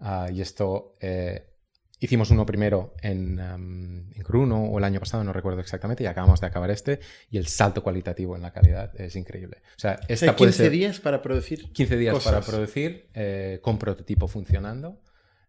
[0.00, 1.51] Ah, y esto eh,
[2.04, 6.06] hicimos uno primero en, um, en Cruno o el año pasado, no recuerdo exactamente, y
[6.06, 9.62] acabamos de acabar este, y el salto cualitativo en la calidad es increíble.
[9.76, 12.32] O sea, O esta puede 15 ser días para producir 15 días cosas.
[12.32, 15.00] para producir eh, con prototipo funcionando.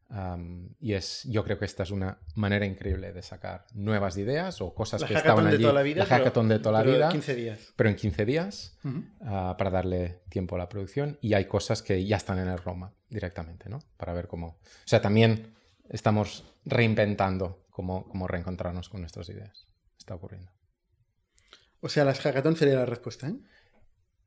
[0.09, 4.61] um, y es, yo creo que esta es una manera increíble de sacar nuevas ideas
[4.61, 5.63] o cosas La que hackathon estaban de allí.
[5.63, 5.99] toda la vida.
[5.99, 7.73] la hackathon pero- de toda la vida, 15 días.
[7.75, 8.77] pero en 15 días
[9.25, 12.59] ah, para darle tiempo a la producción y hay cosas que ya están en el
[12.59, 13.79] Roma directamente, ¿no?
[13.97, 14.47] Para ver cómo...
[14.47, 15.53] O sea, también
[15.89, 19.67] estamos reinventando cómo, cómo reencontrarnos con nuestras ideas.
[19.97, 20.51] Está ocurriendo.
[21.79, 23.35] O sea, las hackathon sería la respuesta, ¿eh?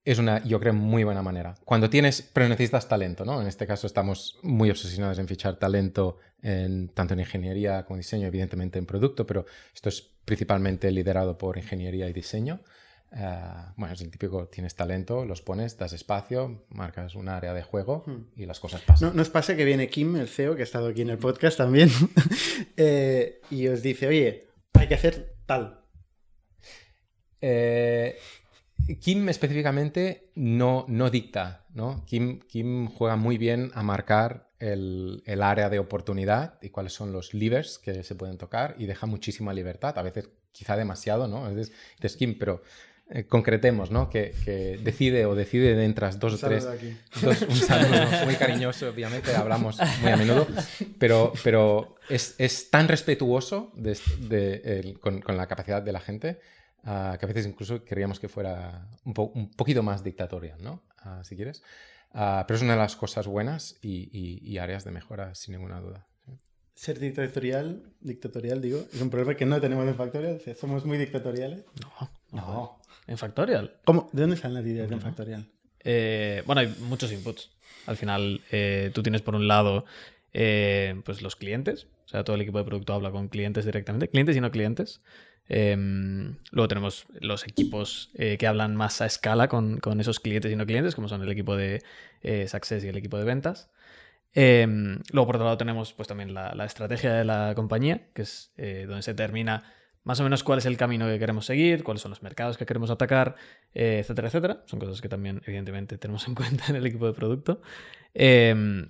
[0.05, 1.57] Es una, yo creo, muy buena manera.
[1.65, 3.41] Cuando tienes, pero necesitas talento, ¿no?
[3.41, 8.29] En este caso estamos muy obsesionados en fichar talento en, tanto en ingeniería como diseño,
[8.29, 12.61] evidentemente en producto, pero esto es principalmente liderado por ingeniería y diseño.
[13.13, 17.63] Ah, bueno, es el típico, tienes talento, los pones, das espacio, marcas un área de
[17.63, 18.05] juego
[18.37, 19.11] y las cosas pasan.
[19.11, 21.57] No, nos pasa que viene Kim, el CEO, que ha estado aquí en el podcast
[21.57, 21.89] también,
[22.77, 25.85] eh, y os dice, oye, hay que hacer tal.
[27.41, 28.19] Eh,
[29.01, 32.05] Kim específicamente no, no dicta, ¿no?
[32.07, 37.13] Kim, Kim juega muy bien a marcar el, el área de oportunidad y cuáles son
[37.13, 41.45] los levers que se pueden tocar y deja muchísima libertad, a veces quizá demasiado, ¿no?
[41.45, 42.63] A veces dices, Kim, pero
[43.11, 44.11] eh, concretemos, ¿no?
[44.11, 46.67] Que, que decide o decide de entras dos o tres...
[46.67, 46.97] Aquí.
[47.23, 50.47] Dos- un saludo muy cariñoso, obviamente, hablamos muy a menudo,
[50.99, 53.97] pero, pero es, es tan respetuoso de,
[54.29, 56.41] de- el- con, con la capacidad de la gente
[56.85, 60.83] ah, que a veces incluso queríamos que fuera un, po- un poquito más dictatorial, ¿no?
[60.99, 61.63] Ah, si quieres.
[62.13, 65.55] Ah, pero es una de las cosas buenas y, y- y áreas de mejora, sin
[65.55, 66.07] ninguna duda.
[66.75, 70.41] Ser dictatorial, dictatorial, digo, es un problema que no tenemos en Factorial.
[70.61, 71.65] somos muy dictatoriales.
[72.33, 72.79] No.
[73.07, 73.75] En Factorial.
[73.85, 74.09] ¿Cómo?
[74.13, 75.47] ¿De dónde salen las ideas en Factorial?
[75.85, 77.51] Eh, bueno, hay muchos inputs.
[77.87, 79.85] Al final, eh, tú tienes por un lado
[80.33, 84.09] eh, pues los clientes, o sea, todo el equipo de producto habla con clientes directamente,
[84.09, 85.01] clientes y no clientes.
[85.49, 85.77] Eh,
[86.51, 90.67] luego tenemos los equipos que hablan más a escala con, con esos clientes y no
[90.67, 91.83] clientes, como son el equipo de
[92.49, 93.71] Success y el equipo de ventas.
[94.39, 94.67] Eh,
[95.13, 98.53] luego, por otro lado, tenemos pues también la, la estrategia de la compañía, que es
[98.59, 99.65] eh, donde se determina
[100.07, 102.65] más o menos cuál es el camino que queremos seguir, cuáles son los mercados que
[102.65, 103.37] queremos atacar,
[103.75, 104.63] eh, etcétera, etcétera.
[104.67, 107.61] Son cosas que también, evidentemente, tenemos en cuenta en el equipo de producto.
[108.15, 108.87] Eh,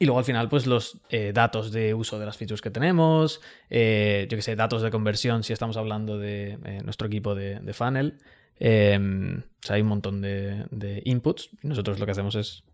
[0.00, 3.42] y luego al final, pues los eh, datos de uso de las features que tenemos,
[3.68, 7.72] eh, yo que sé, datos de conversión si estamos hablando de nuestro equipo de, de
[7.74, 8.18] funnel.
[8.58, 11.50] Eh, o sea, hay un montón de, de inputs.
[11.62, 12.64] Y nosotros lo que hacemos es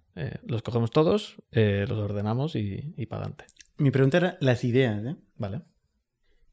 [0.46, 3.44] los cogemos todos, los ordenamos y, y para adelante.
[3.76, 5.16] Mi pregunta era las ideas, ¿eh?
[5.36, 5.60] ¿Vale?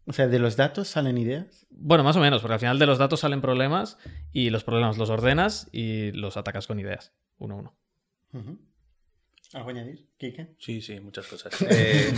[0.06, 1.66] O sea, ¿de los datos salen ideas?
[1.70, 3.98] Bueno, más o menos, porque al final de los datos salen problemas
[4.32, 7.78] y los problemas los ordenas y los atacas con ideas, uno a uno.
[9.54, 10.56] ¿Algo a añadir, Kike?
[10.58, 11.54] Sí, sí, muchas cosas.
[11.62, 12.12] Eh,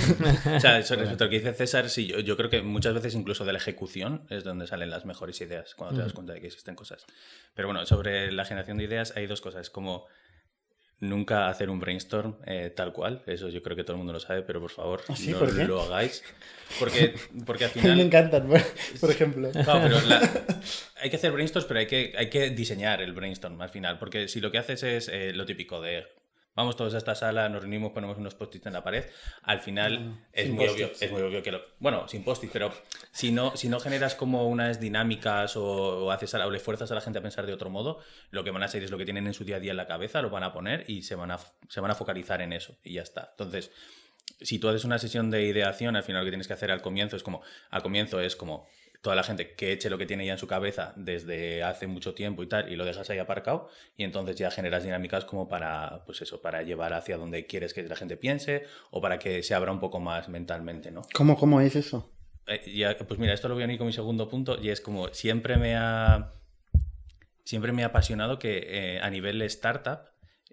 [0.55, 2.93] o sea, sobre respecto a lo que dice César, sí, yo, yo creo que muchas
[2.93, 6.33] veces incluso de la ejecución es donde salen las mejores ideas, cuando te das cuenta
[6.33, 7.05] de que existen cosas.
[7.53, 10.05] Pero bueno, sobre la generación de ideas hay dos cosas, como
[10.99, 13.21] nunca hacer un brainstorm eh, tal cual.
[13.27, 15.31] Eso yo creo que todo el mundo lo sabe, pero por favor, ¿Ah, sí?
[15.31, 16.23] no ¿Por lo hagáis.
[16.79, 17.13] Porque,
[17.45, 17.97] porque al A mí final...
[17.97, 18.47] me encantan,
[18.99, 19.51] por, ejemplo.
[19.51, 20.29] Claro, pero la-
[21.01, 23.99] hay que hacer brainstorms, pero hay que, hay que diseñar el brainstorm al final.
[23.99, 26.05] Porque si lo que haces es eh, lo típico de
[26.55, 29.03] vamos todos a esta sala, nos reunimos, ponemos unos post-its en la pared,
[29.43, 31.61] al final es, muy obvio, es muy obvio que lo.
[31.79, 32.71] Bueno, sin post-its, pero
[33.11, 36.59] si no, si no generas como unas dinámicas o, o haces a la- o le
[36.59, 37.99] fuerzas a la gente a pensar de otro modo,
[38.31, 39.77] lo que van a hacer es lo que tienen en su día a día en
[39.77, 41.39] la cabeza, lo van a poner y se van a,
[41.69, 43.29] se van a focalizar en eso y ya está.
[43.31, 43.71] Entonces
[44.41, 46.81] si tú haces una sesión de ideación, al final lo que tienes que hacer al
[46.81, 48.67] comienzo es como, al comienzo es como
[49.05, 52.15] toda la gente que eche lo que tiene ya en su cabeza desde hace mucho
[52.15, 56.03] tiempo y tal, y lo dejas ahí aparcado, y entonces ya generas dinámicas como para,
[56.07, 59.53] pues eso, para llevar hacia donde quieres que la gente piense, o para que se
[59.53, 61.03] abra un poco más mentalmente, ¿no?
[61.13, 62.11] ¿Cómo, cómo es eso?
[62.47, 64.81] Eh, ya, pues mira, esto lo voy a unir con mi segundo punto, y es
[64.81, 66.31] como siempre me ha,
[67.43, 69.99] siempre me ha apasionado que eh, a nivel startup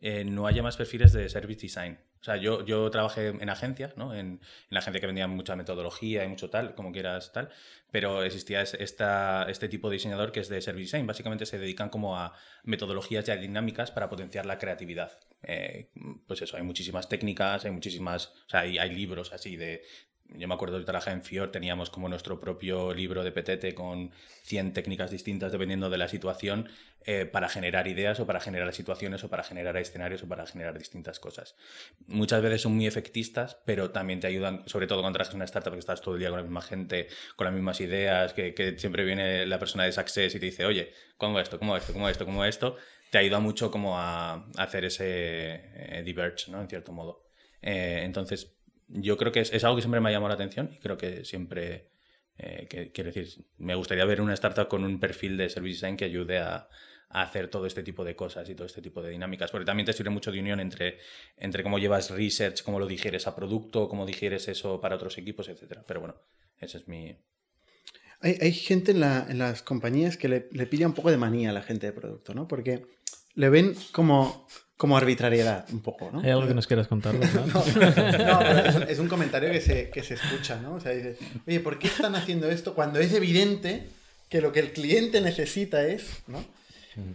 [0.02, 1.98] eh, no haya más perfiles de service design.
[2.22, 4.14] O sea, yo, yo trabajé en agencia, ¿no?
[4.14, 7.50] En, en agencia que vendía mucha metodología y mucho tal, como quieras tal,
[7.90, 11.06] pero existía es- esta, este tipo de diseñador que es de service design.
[11.06, 15.18] Básicamente se dedican como a metodologías ya dinámicas para potenciar la creatividad.
[15.42, 15.90] Eh,
[16.26, 19.82] pues eso, hay muchísimas técnicas, hay muchísimas, o sea, hay, hay libros así de...
[20.36, 24.10] Yo me acuerdo de trabajar en Fior, teníamos como nuestro propio libro de PTT con
[24.42, 26.68] 100 técnicas distintas dependiendo de la situación
[27.04, 30.78] eh, para generar ideas o para generar situaciones o para generar escenarios o para generar
[30.78, 31.56] distintas cosas.
[32.06, 35.44] Muchas veces son muy efectistas, pero también te ayudan, sobre todo cuando trabajas en una
[35.46, 38.74] startup que estás todo el día con la misma gente, con las mismas ideas, que,
[38.78, 41.58] siempre viene la persona de Success y te dice, oye, ¿cómo esto?
[41.58, 41.92] ¿Cómo esto?
[41.92, 42.24] ¿Cómo esto?
[42.24, 42.76] ¿Cómo esto?
[43.10, 46.60] Te ayuda mucho como a, a hacer ese eh, diverge, ¿no?
[46.60, 47.24] En cierto modo.
[47.60, 48.56] Eh, entonces,
[48.92, 50.96] yo creo que es, es algo que siempre me ha llamado la atención y creo
[50.96, 51.88] que siempre,
[52.38, 56.04] eh, quiero decir, me gustaría ver una startup con un perfil de service design que
[56.04, 56.68] ayude a,
[57.12, 59.92] hacer todo este tipo de cosas y todo este tipo de dinámicas, porque también te
[59.92, 60.98] sirve mucho de unión entre,
[61.36, 65.48] entre cómo llevas research, cómo lo digieres a producto, cómo digieres eso para otros equipos,
[65.48, 65.84] etcétera.
[65.86, 66.14] Pero bueno,
[66.58, 67.14] ese es mi...
[68.20, 71.50] Hay, hay gente en, la- las compañías que le, le pilla un poco de manía
[71.50, 72.48] a la gente de producto, ¿no?
[72.48, 72.86] Porque
[73.34, 74.46] le ven como,
[74.82, 76.18] como arbitrariedad, un poco, ¿no?
[76.22, 77.14] ¿Hay algo que nos quieras contar?
[77.14, 77.20] No,
[77.54, 77.62] no,
[78.40, 80.74] pero es, un- es un comentario que se, que se escucha, ¿no?
[80.74, 81.16] O sea, dice,
[81.46, 83.84] oye, ¿por qué están haciendo esto cuando es evidente
[84.28, 86.44] que lo que el cliente necesita es, ¿no?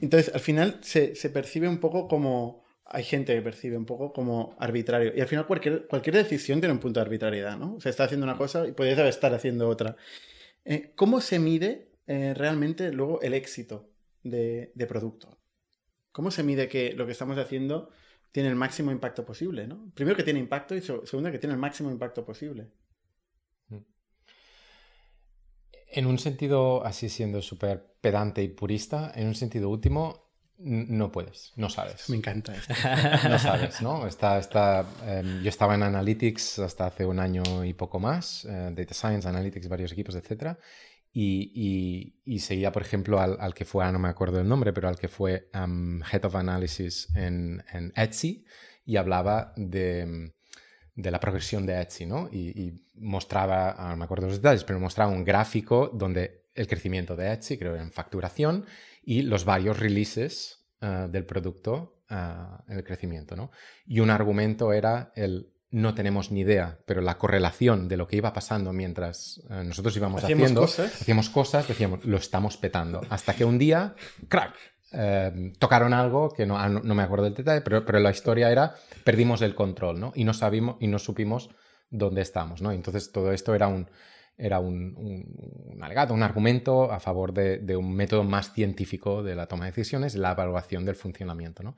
[0.02, 2.64] Entonces, al final se, se percibe un poco como...
[2.86, 5.12] Hay gente que percibe un poco como arbitrario.
[5.14, 7.76] Y al final cualquier, cualquier decisión tiene un punto de arbitrariedad, ¿no?
[7.76, 9.98] O sea, está haciendo una cosa y podría estar haciendo otra.
[10.64, 13.90] Eh, ¿Cómo se mide eh, realmente luego el éxito
[14.24, 15.37] de, de producto?
[16.18, 17.92] ¿Cómo se mide que lo que estamos haciendo
[18.32, 19.68] tiene el máximo impacto posible?
[19.68, 19.92] ¿no?
[19.94, 22.72] Primero que tiene impacto y se- segundo que tiene el máximo impacto posible.
[25.92, 31.54] En un sentido, así siendo súper pedante y purista, en un sentido último, no puedes,
[31.56, 32.10] no sabes.
[32.10, 32.74] Me encanta esto.
[33.30, 34.08] No sabes, ¿no?
[34.08, 38.72] Está, está, em, yo estaba en Analytics hasta hace un año y poco más, eh,
[38.76, 40.58] Data Science, Analytics, varios equipos, etc.
[41.20, 45.00] Y, seguía, por ejemplo, al, que fue, ah, no me acuerdo el nombre, pero al
[45.00, 48.46] que fue Head of Analysis en, en Etsy
[48.86, 50.32] y hablaba de,
[50.94, 52.30] de la progresión de Etsy, ¿no?
[52.32, 57.16] Y, mostraba, ah, no me acuerdo los detalles, pero mostraba un gráfico donde el crecimiento
[57.16, 58.66] de Etsy, creo en facturación,
[59.04, 63.52] y los varios releases ah, del producto en el crecimiento, ¿no?
[63.86, 68.16] Y un argumento era el no tenemos ni idea, pero la correlación de lo que
[68.18, 71.02] iba pasando mientras eh, nosotros íbamos Hacíamos haciendo, cosas.
[71.02, 73.02] hacíamos cosas, decíamos, lo estamos petando.
[73.10, 73.94] Hasta que un día,
[74.30, 74.54] crack,
[74.94, 78.12] eh, tocaron algo que no, ah, no, no me acuerdo del detalle, pero, pero la
[78.12, 80.14] historia era, perdimos el control, ¿no?
[80.16, 81.50] Y no, sabimos, y no supimos
[81.90, 82.72] dónde estamos, ¿no?
[82.72, 83.90] Entonces todo esto era un,
[84.38, 89.22] era un, un- un alegato, un argumento a favor de, de un método más científico
[89.24, 91.76] de la toma de decisiones, la evaluación del funcionamiento, ¿no?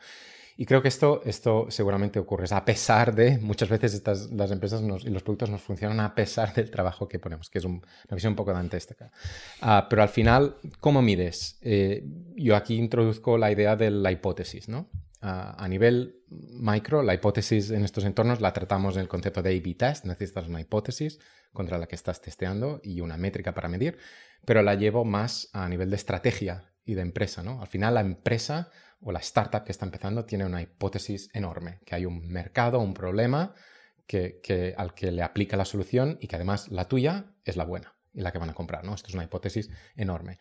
[0.62, 4.52] Y creo que esto, esto seguramente ocurre, es a pesar de, muchas veces estas, las
[4.52, 7.64] empresas nos- y los productos nos funcionan a pesar del trabajo que ponemos, que es
[7.64, 7.76] un-
[8.10, 9.10] una visión un poco dantesca.
[9.62, 11.58] Ah, pero al final, ¿cómo mides?
[11.62, 12.04] Eh,
[12.36, 14.90] yo aquí introduzco la idea de la hipótesis, ¿no?
[15.22, 19.52] Ah, a nivel micro, la hipótesis en estos entornos la tratamos en el concepto de
[19.58, 21.20] A-B test, necesitas una hipótesis
[21.54, 23.98] contra la que estás testeando y una métrica para medir,
[24.44, 27.62] pero la llevo más a nivel de estrategia y de empresa, ¿no?
[27.62, 28.70] Al final la empresa
[29.02, 32.94] o la startup que está empezando tiene una hipótesis enorme, que hay un mercado, un
[32.94, 33.54] problema
[34.06, 37.96] que, al que le aplica la solución y que además la tuya es la buena
[38.14, 38.96] y la que van a comprar, ¿no?
[38.96, 40.40] Esto es una hipótesis enorme.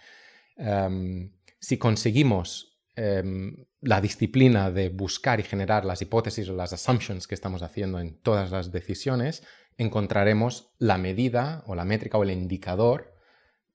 [0.57, 7.29] Em, si conseguimos em, la disciplina de buscar y generar las hipótesis o las assumptions
[7.29, 9.45] que estamos haciendo en todas las decisiones,
[9.77, 13.15] encontraremos la medida o la métrica o el indicador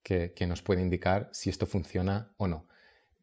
[0.02, 2.68] que nos puede indicar si esto funciona o no.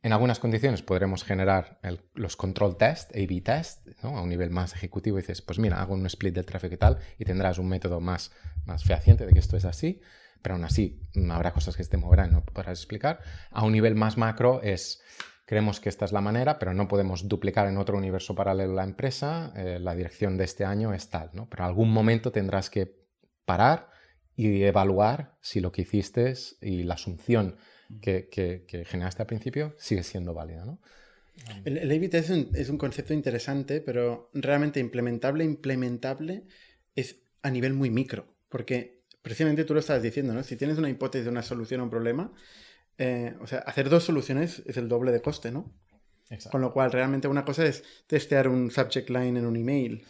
[0.02, 1.78] En algunas condiciones podremos generar
[2.14, 5.18] los control test, A-B test, a un nivel más ejecutivo.
[5.18, 8.00] Y dices, pues mira, hago un split del tráfico y tal, y tendrás un método
[8.00, 8.32] más,
[8.64, 10.00] más fehaciente de que esto es así.
[10.40, 13.20] Pero aún así, mm, habrá cosas que se te moverán, no podrás explicar.
[13.50, 15.02] A un nivel más macro es,
[15.44, 18.84] creemos que esta es la manera, pero no podemos duplicar en otro universo paralelo la
[18.84, 19.52] empresa.
[19.54, 21.46] Eh, la dirección de este año es tal, ¿no?
[21.50, 23.06] Pero algún momento tendrás que
[23.44, 23.90] parar
[24.34, 26.32] y evaluar si lo que hiciste
[26.62, 27.56] y la asunción
[28.00, 30.64] que, generaste al principio sigue siendo válida.
[30.64, 30.78] ¿no?
[31.64, 36.44] El, el es un, es un, concepto interesante, pero realmente implementable, implementable
[36.94, 40.42] es a nivel muy micro, porque precisamente tú lo estabas diciendo, ¿no?
[40.42, 42.32] Si tienes una hipótesis de una solución a un problema,
[42.98, 45.72] eh, o sea, hacer dos soluciones es el doble de coste, ¿no?
[46.50, 50.04] Con lo cual, realmente una cosa es testear un subject line en un email.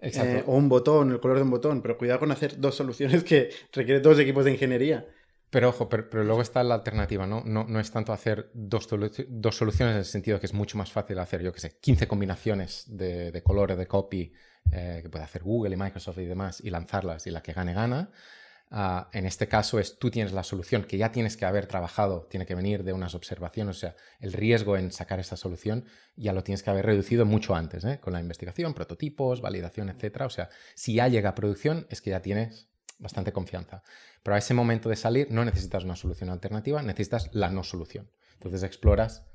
[0.00, 3.24] Eh, o un botón, el color de un botón, pero cuidado con hacer dos soluciones
[3.24, 5.06] que requieren dos equipos de ingeniería.
[5.50, 7.42] Pero ojo, pero, luego está la alternativa, ¿no?
[7.44, 11.42] No, es tanto hacer dos, soluciones en el sentido que es mucho más fácil hacer,
[11.42, 14.32] yo qué sé, 15 combinaciones de, de colores, de copy,
[14.70, 17.72] eh, que puede hacer Google y Microsoft y demás, y lanzarlas y la que gane
[17.72, 18.10] gana.
[18.70, 22.26] Ah, en este caso es tú tienes la solución que ya tienes que haber trabajado,
[22.28, 25.86] tiene que venir de unas observaciones, o sea, el riesgo en sacar esta solución
[26.16, 27.98] ya lo tienes que haber reducido mucho antes, ¿eh?
[27.98, 30.22] con la investigación, prototipos, validación, etc.
[30.22, 32.68] O sea, si ya llega a producción es que ya tienes
[32.98, 33.82] bastante confianza.
[34.22, 38.10] Pero a ese momento de salir no necesitas una solución alternativa, necesitas la no solución.
[38.34, 39.26] Entonces exploras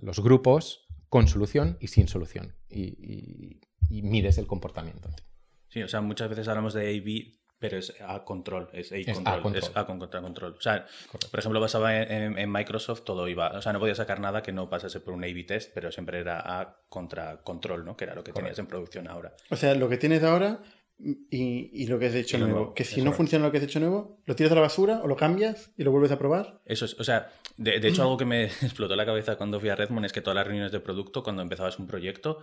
[0.00, 3.60] los grupos con solución y sin solución y,
[3.90, 5.08] mides el comportamiento.
[5.68, 9.56] Sí, o sea, muchas veces hablamos de A-B, pero es a control, es A, control,
[9.56, 10.54] es a control, control.
[10.56, 10.86] O sea,
[11.30, 14.68] por ejemplo, basaba en, Microsoft, todo iba, o sea, no podía sacar nada que no
[14.68, 17.96] pasase por un A-B test, pero siempre era A contra control, ¿no?
[17.96, 19.34] Que era lo que tenías en producción ahora.
[19.50, 20.60] O sea, lo que tienes ahora
[20.98, 22.74] y, lo que has hecho nuevo.
[22.74, 25.06] Que si no funciona lo que has hecho nuevo, lo tiras a la basura o
[25.06, 26.60] lo cambias y lo vuelves a probar.
[26.64, 29.76] Eso es, o sea, de, hecho algo que me explotó la cabeza cuando fui a
[29.76, 32.40] Redmond es que todas las reuniones de producto, cuando empezabas un proyecto,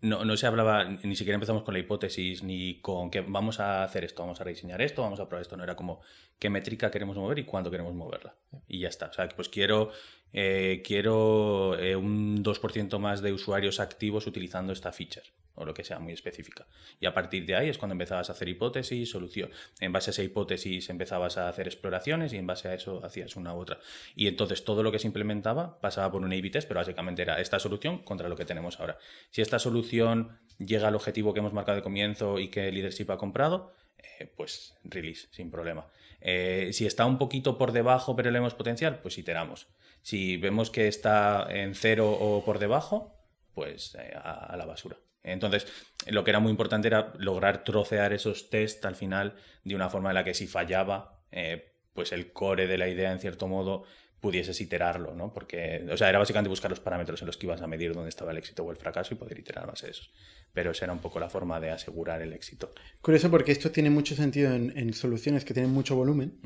[0.00, 3.82] no, no se hablaba, ni siquiera empezamos con la hipótesis, ni con que vamos a
[3.82, 5.56] hacer esto, vamos a rediseñar esto, vamos a probar esto.
[5.56, 6.00] No era como
[6.38, 8.36] qué métrica queremos mover y cuándo queremos moverla.
[8.68, 9.06] Y ya está.
[9.06, 9.90] O sea, pues quiero
[10.32, 15.26] eh, quiero eh, un 2% más de usuarios activos utilizando esta feature
[15.58, 16.66] o lo que sea muy específica.
[17.00, 19.50] Y a partir de ahí es cuando empezabas a hacer hipótesis, solución.
[19.80, 23.34] En base a esa hipótesis empezabas a hacer exploraciones y en base a eso hacías
[23.34, 23.80] una u otra.
[24.14, 27.40] Y entonces todo lo que se implementaba pasaba por un A-B test, pero básicamente era
[27.40, 28.98] esta solución contra lo que tenemos ahora.
[29.30, 33.10] Si esta solución llega al objetivo que hemos marcado de comienzo y que el leadership
[33.10, 35.88] ha comprado, eh, pues release, sin problema.
[36.20, 39.68] Si está un poquito por debajo pero le hemos potencial, pues iteramos.
[40.02, 43.18] Si vemos que está en cero o por debajo,
[43.58, 44.96] pues eh, a, la basura.
[45.22, 45.66] Entonces,
[46.06, 50.10] lo que era muy importante era lograr trocear esos test al final de una forma
[50.10, 53.84] en la que si fallaba, eh, pues el core de la idea, en cierto modo,
[54.20, 55.32] pudieses iterarlo, ¿no?
[55.32, 58.08] Porque, o sea, era básicamente buscar los parámetros en los que ibas a medir dónde
[58.08, 60.10] estaba el éxito o el fracaso y poder iterar más de esos.
[60.52, 62.72] Pero esa era un poco la forma de asegurar el éxito.
[63.00, 66.38] Curioso porque esto tiene mucho sentido en, soluciones que tienen mucho volumen,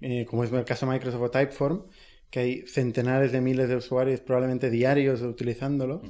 [0.00, 1.86] eh, como es el caso de Microsoft o Typeform,
[2.30, 6.02] que hay centenares de miles de usuarios probablemente diarios utilizándolo.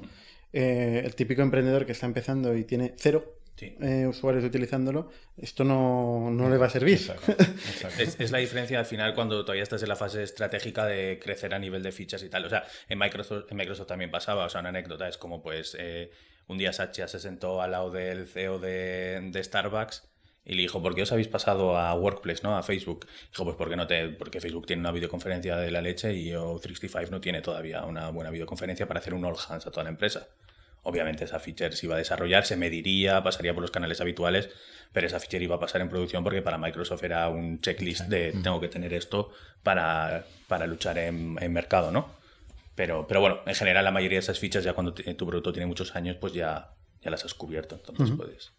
[0.53, 6.31] Eh, el típico emprendedor que está empezando y tiene cero eh, usuarios utilizándolo, esto no,
[6.31, 7.01] no, le va a servir.
[7.99, 11.59] Es, la diferencia al final cuando todavía estás en la fase estratégica de crecer a
[11.59, 12.45] nivel de fichas y tal.
[12.45, 15.77] O sea, en Microsoft, en Microsoft también pasaba, o sea, una anécdota es como pues
[15.79, 16.11] eh,
[16.47, 20.09] un día Satya se sentó al lado del CEO de, de Starbucks
[20.49, 22.57] y le dijo, ¿por qué os habéis pasado a Workplace, ¿no?
[22.57, 23.07] A Facebook.
[23.31, 27.11] Dijo, pues porque no te, porque Facebook tiene una videoconferencia de la leche y O365
[27.11, 30.27] no tiene todavía una buena videoconferencia para hacer un all hands a toda la empresa.
[30.89, 34.49] Obviamente esa feature se iba a desarrollar, se mediría, pasaría por los canales habituales,
[34.91, 38.33] pero esa feature iba a pasar en producción porque para Microsoft era un checklist de
[38.43, 39.31] tengo que tener esto
[39.63, 42.09] para, para luchar en, en mercado, ¿no?
[42.75, 45.67] Pero, pero bueno, en general la mayoría de esas fichas ya cuando tu producto tiene
[45.67, 46.71] muchos años, pues ya,
[47.03, 48.53] ya las has cubierto, entonces puedes...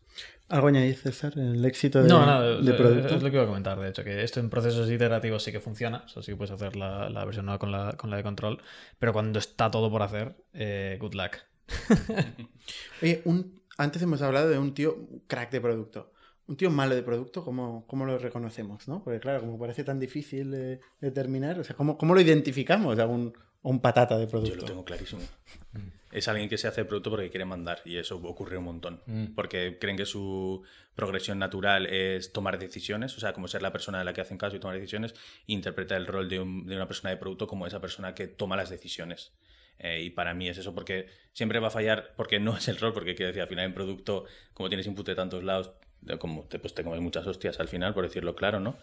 [0.49, 1.33] ¿Algo añadir, César?
[1.37, 3.15] ¿El éxito de, no, no, de producto?
[3.15, 5.59] Es lo que iba a comentar, de hecho, que esto en procesos iterativos sí que
[5.59, 8.17] funciona, o sea, sí que puedes hacer la, la versión nueva con la, con la,
[8.17, 8.61] de control,
[8.97, 11.37] pero cuando está todo por hacer, eh, good luck.
[13.01, 14.97] Oye, un, antes hemos hablado de un tío
[15.27, 16.11] crack de producto.
[16.47, 18.87] Un tío malo de producto, ¿cómo, cómo lo reconocemos?
[18.87, 19.03] ¿no?
[19.03, 23.05] Porque claro, como parece tan difícil de determinar, o sea, ¿cómo, cómo lo identificamos a
[23.05, 24.55] un, un patata de producto?
[24.55, 25.21] Yo lo tengo clarísimo.
[26.11, 29.01] Es alguien que se hace producto porque quiere mandar y eso ocurre un montón.
[29.05, 29.35] Mm.
[29.35, 30.63] Porque creen que su
[30.95, 34.37] progresión natural es tomar decisiones, o sea, como ser la persona de la que hacen
[34.37, 35.13] caso y tomar decisiones,
[35.45, 39.33] interpreta el rol de, una persona de producto como esa persona que toma las decisiones.
[39.79, 42.77] Eh, y para mí es eso, porque siempre va a fallar, porque no es el
[42.77, 45.71] rol, porque quiero decir, al final en producto, como tienes input de tantos lados,
[46.19, 48.77] como te, pues te comes muchas hostias al final, por decirlo claro, ¿no?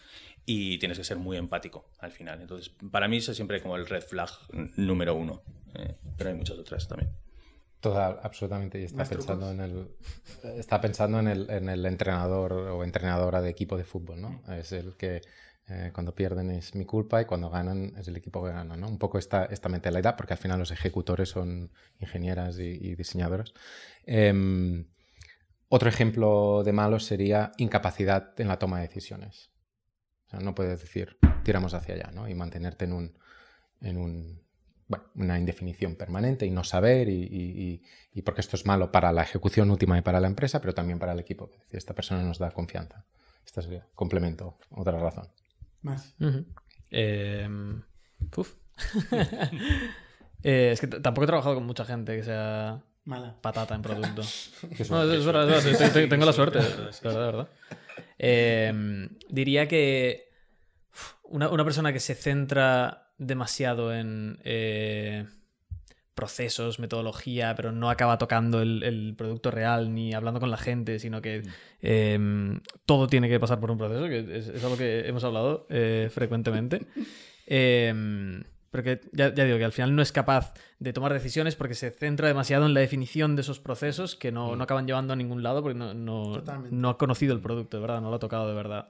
[0.44, 2.40] Y tienes que ser muy empático al final.
[2.40, 4.30] Entonces, para mí eso es siempre como el red flag
[4.76, 5.42] número uno.
[5.74, 7.11] Eh, pero hay muchas otras también.
[7.80, 8.80] Toda, absolutamente.
[8.80, 9.88] Y está pensando, en el,
[10.57, 14.42] está pensando en el, en el entrenador o entrenadora de equipo de fútbol, ¿no?
[14.55, 15.22] Es el que
[15.69, 18.89] eh, cuando pierden es mi culpa y cuando ganan es el equipo que gana, ¿no?
[18.89, 23.53] Un poco esta, esta mentalidad, porque al final los ejecutores son ingenieras y, y diseñadoras.
[24.05, 24.87] Em,
[25.69, 29.51] otro ejemplo de malo sería incapacidad en la toma de decisiones.
[30.27, 32.29] O sea, no puedes decir, tiramos hacia allá, ¿no?
[32.29, 33.19] Y mantenerte en un,
[33.81, 34.47] en un
[35.14, 39.71] una indefinición permanente y no saber, y, y, porque esto es malo para la ejecución
[39.71, 41.51] última y para la empresa, pero también para el equipo.
[41.53, 43.05] Es decir, esta persona nos da confianza.
[43.45, 45.29] Esta sería complemento, otra razón.
[45.87, 46.16] Más.
[46.91, 47.49] eh,
[50.43, 53.37] eh, es que tampoco he trabajado con mucha gente que sea Mala.
[53.41, 54.22] patata en producto.
[54.91, 57.49] no, es, verdad, es verdad, tengo, tengo la suerte, es verdad.
[58.18, 60.28] Eh, diría que
[61.22, 65.24] una, una, persona que se centra demasiado en eh,
[66.17, 70.99] procesos, metodología, pero no acaba tocando el, el, producto real ni hablando con la gente,
[70.99, 71.43] sino que
[71.83, 75.67] eh, todo tiene que pasar por un proceso, que es, es algo que hemos hablado
[75.71, 76.87] eh, frecuentemente.
[78.71, 81.75] pero que ya, ya, digo que al final no es capaz de tomar decisiones porque
[81.75, 85.17] se centra demasiado en la definición de esos procesos que no, no acaban llevando a
[85.17, 88.19] ningún lado porque no, no, no, ha conocido el producto, de verdad, no lo ha
[88.19, 88.89] tocado de verdad.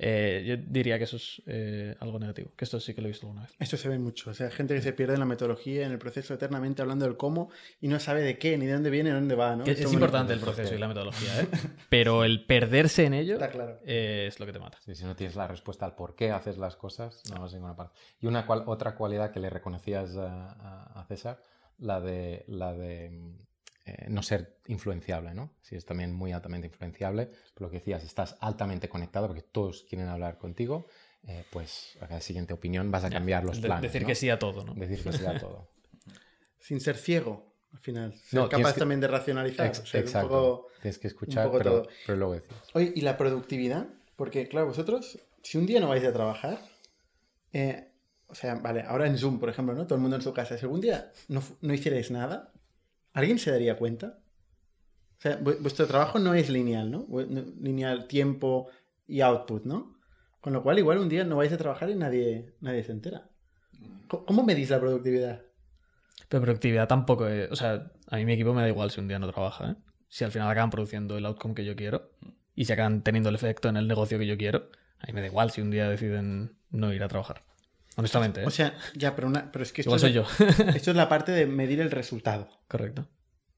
[0.00, 3.10] Eh, yo diría que eso es eh, algo negativo, que esto sí que lo he
[3.10, 3.54] visto alguna vez.
[3.58, 5.98] Esto se ve mucho, o sea, gente que se pierde en la metodología, en el
[5.98, 9.14] proceso eternamente hablando del cómo y no sabe de qué, ni de dónde viene, ni
[9.14, 9.64] de dónde va, ¿no?
[9.64, 11.48] Es, es importante el proceso y la metodología, ¿eh?
[11.88, 13.80] pero el perderse en ello claro.
[13.84, 14.78] eh, es lo que te mata.
[14.84, 17.56] Sí, si no tienes la respuesta al por qué haces las cosas, no vas a
[17.56, 17.98] ninguna parte.
[18.20, 21.42] Y una cual, otra cualidad que le reconocías a, a, a César,
[21.78, 23.10] la de, la de
[23.88, 25.54] eh, no ser influenciable, ¿no?
[25.62, 29.86] Si es también muy altamente influenciable, por lo que decías, estás altamente conectado porque todos
[29.88, 30.86] quieren hablar contigo,
[31.26, 33.82] eh, pues a la siguiente opinión vas a cambiar los de, planes.
[33.82, 34.08] Decir ¿no?
[34.08, 34.74] que sí a todo, ¿no?
[34.74, 35.70] Decir que sí a todo.
[36.58, 38.14] Sin ser ciego, al final.
[38.14, 38.80] Ser no, capaz que...
[38.80, 39.66] también de racionalizar.
[39.68, 40.28] Ex o sea, exacto.
[40.28, 41.88] Poco, tienes que escuchar, pero, todo.
[42.04, 42.52] pero luego decir.
[42.74, 43.86] Oye, ¿y la productividad?
[44.16, 46.60] Porque, claro, vosotros, si un día no vais a trabajar,
[47.54, 47.88] eh,
[48.26, 49.86] o sea, vale, ahora en Zoom, por ejemplo, ¿no?
[49.86, 50.58] Todo el mundo en su casa.
[50.58, 52.52] Si algún día no, no hicierais nada,
[53.12, 54.18] ¿alguien se daría cuenta?
[55.18, 57.06] O sea, vuestro trabajo no es lineal, ¿no?
[57.60, 58.68] Lineal tiempo
[59.06, 59.98] y output, ¿no?
[60.40, 63.28] Con lo cual, igual un día no vais a trabajar y nadie, nadie se entera.
[64.06, 65.42] ¿Cómo medís la productividad?
[66.28, 67.50] Pero productividad tampoco es...
[67.50, 69.76] O sea, a mí mi equipo me da igual si un día no trabaja, ¿eh?
[70.08, 72.12] Si al final acaban produciendo el outcome que yo quiero
[72.54, 75.20] y si acaban teniendo el efecto en el negocio que yo quiero, a mí me
[75.20, 77.42] da igual si un día deciden no ir a trabajar.
[77.98, 78.46] Honestamente, ¿eh?
[78.46, 80.22] O sea, ya, pero, una, pero es que esto, igual soy es, yo.
[80.76, 82.48] esto es la parte de medir el resultado.
[82.68, 83.08] Correcto.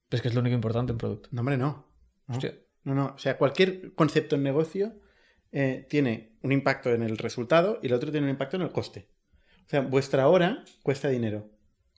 [0.09, 1.29] Pero es que es lo único importante en producto.
[1.31, 1.87] No, hombre, no.
[2.27, 2.55] No, Hostia.
[2.85, 3.13] no, no.
[3.15, 4.95] O sea, cualquier concepto en negocio
[5.53, 8.73] eh, tiene un impacto en el resultado y el otro tiene un impacto en el
[8.73, 9.11] coste.
[9.67, 11.51] O sea, vuestra hora cuesta dinero.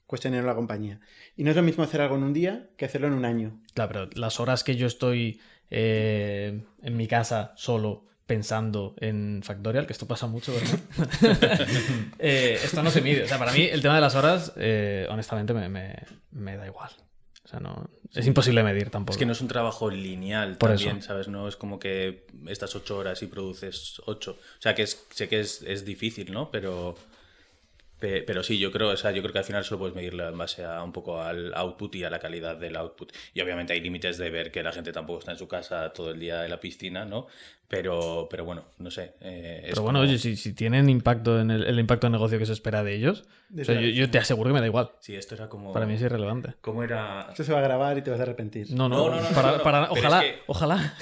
[0.05, 0.99] Cuesta dinero la compañía.
[1.37, 3.61] Y no es lo mismo hacer algo en un día que hacerlo en un año.
[3.73, 5.39] Claro, pero las horas que yo estoy
[5.69, 10.79] eh, en mi casa solo pensando en Factorial, que esto pasa mucho, ¿verdad?
[12.19, 13.23] eh, esto no se mide.
[13.23, 15.95] O sea, para mí el tema de las horas, eh, honestamente, me, me,
[16.31, 16.91] me da igual.
[17.43, 18.21] O sea, no, sí.
[18.21, 19.11] es imposible medir tampoco.
[19.11, 21.07] Es que no es un trabajo lineal Por también, eso.
[21.07, 21.27] ¿sabes?
[21.27, 24.37] No es como que estas ocho horas y produces ocho.
[24.57, 26.49] O sea, que es, sé que es, es difícil, ¿no?
[26.51, 26.95] Pero,
[27.99, 30.37] pero sí, yo creo, o sea, yo creo que al final solo puedes medirlo en
[30.37, 33.13] base a un poco al output y a la calidad del output.
[33.33, 36.11] Y obviamente hay límites de ver que la gente tampoco está en su casa todo
[36.11, 37.27] el día en la piscina, ¿no?
[37.67, 39.15] Pero, pero bueno, no sé.
[39.21, 40.09] Eh, pero bueno, como...
[40.09, 42.93] oye, si, si, tienen impacto en el, el, impacto de negocio que se espera de
[42.93, 43.25] ellos,
[43.59, 44.91] o sea, yo, yo, te aseguro que me da igual.
[44.99, 45.73] Sí, esto era como.
[45.73, 46.53] Para mí es irrelevante.
[46.61, 47.27] ¿Cómo era?
[47.29, 48.71] Esto se va a grabar y te vas a arrepentir.
[48.71, 49.15] No, no, no.
[49.15, 50.95] no, no para, no, para, ojalá, es que, ojalá.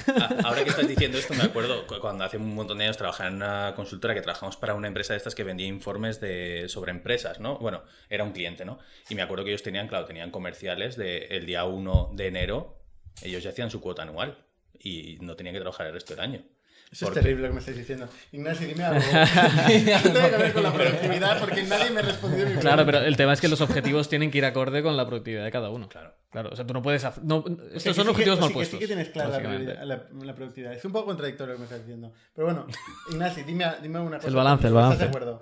[0.43, 3.35] Ahora que estás diciendo esto, me acuerdo cuando hace un montón de años trabajaba en
[3.35, 7.39] una consultora que trabajamos para una empresa de estas que vendía informes de, sobre empresas,
[7.39, 7.57] ¿no?
[7.57, 8.79] Bueno, era un cliente, ¿no?
[9.09, 12.27] Y me acuerdo que ellos tenían, claro, tenían comerciales del de el día 1 de
[12.27, 12.81] enero,
[13.23, 14.37] ellos ya hacían su cuota anual
[14.83, 16.43] y no tenían que trabajar el resto del año.
[16.91, 17.19] Eso porque...
[17.19, 18.09] es terrible lo que me estáis diciendo.
[18.33, 19.01] Ignacio, dime algo.
[19.67, 21.39] ¿Qué tiene que ver con la productividad?
[21.39, 24.39] Porque nadie me respondió mi Claro, pero el tema es que los objetivos tienen que
[24.39, 25.87] ir acorde con la productividad de cada uno.
[25.87, 26.13] Claro.
[26.31, 27.25] Claro, o sea, tú no puedes hacer...
[27.25, 28.79] No, estos son objetivos que, mal sí, puestos.
[28.79, 30.71] Que sí que tienes clara la, la, la, productividad.
[30.71, 32.13] Es un poco contradictorio lo que me estás diciendo.
[32.33, 32.67] Pero bueno,
[33.11, 34.29] Ignacio, dime, dime una cosa.
[34.29, 35.03] El balance, el balance.
[35.03, 35.41] ¿Estás de acuerdo?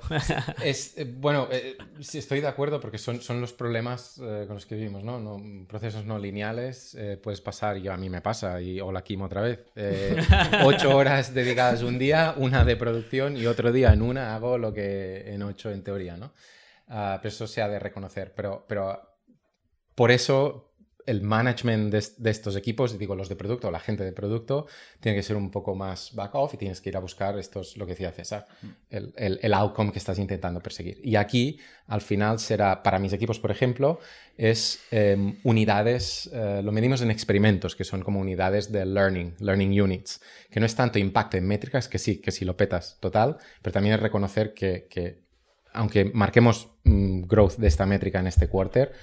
[0.63, 4.55] es, eh, bueno, eh, sí, estoy de acuerdo porque son, son los problemas eh, con
[4.55, 5.19] los que vivimos, ¿no?
[5.19, 6.95] no procesos no lineales.
[6.95, 10.17] Eh, puedes pasar, y a mí me pasa, y hola Kim otra vez, eh,
[10.65, 14.73] ocho horas dedicadas un día, una de producción, y otro día en una hago lo
[14.73, 16.33] que en ocho en teoría, ¿no?
[16.87, 18.33] Uh, pero eso se ha de reconocer.
[18.33, 18.99] Pero, pero
[19.93, 20.68] por eso
[21.09, 24.67] el management de, estos equipos, digo los de producto, la gente de producto,
[24.99, 27.77] tiene que ser un poco más back off y tienes que ir a buscar estos,
[27.77, 28.45] lo que decía César,
[28.91, 31.01] el, el, outcome que estás intentando perseguir.
[31.03, 33.99] Y aquí, al final, será, para mis equipos, por ejemplo,
[34.37, 39.81] es em, unidades, eh, lo medimos en experimentos, que son como unidades de learning, learning
[39.81, 43.37] units, que no es tanto impacto en métricas, que sí, que sí lo petas total,
[43.63, 45.21] pero también es reconocer que, que
[45.73, 48.93] aunque marquemos mm, growth de esta métrica en este quarter,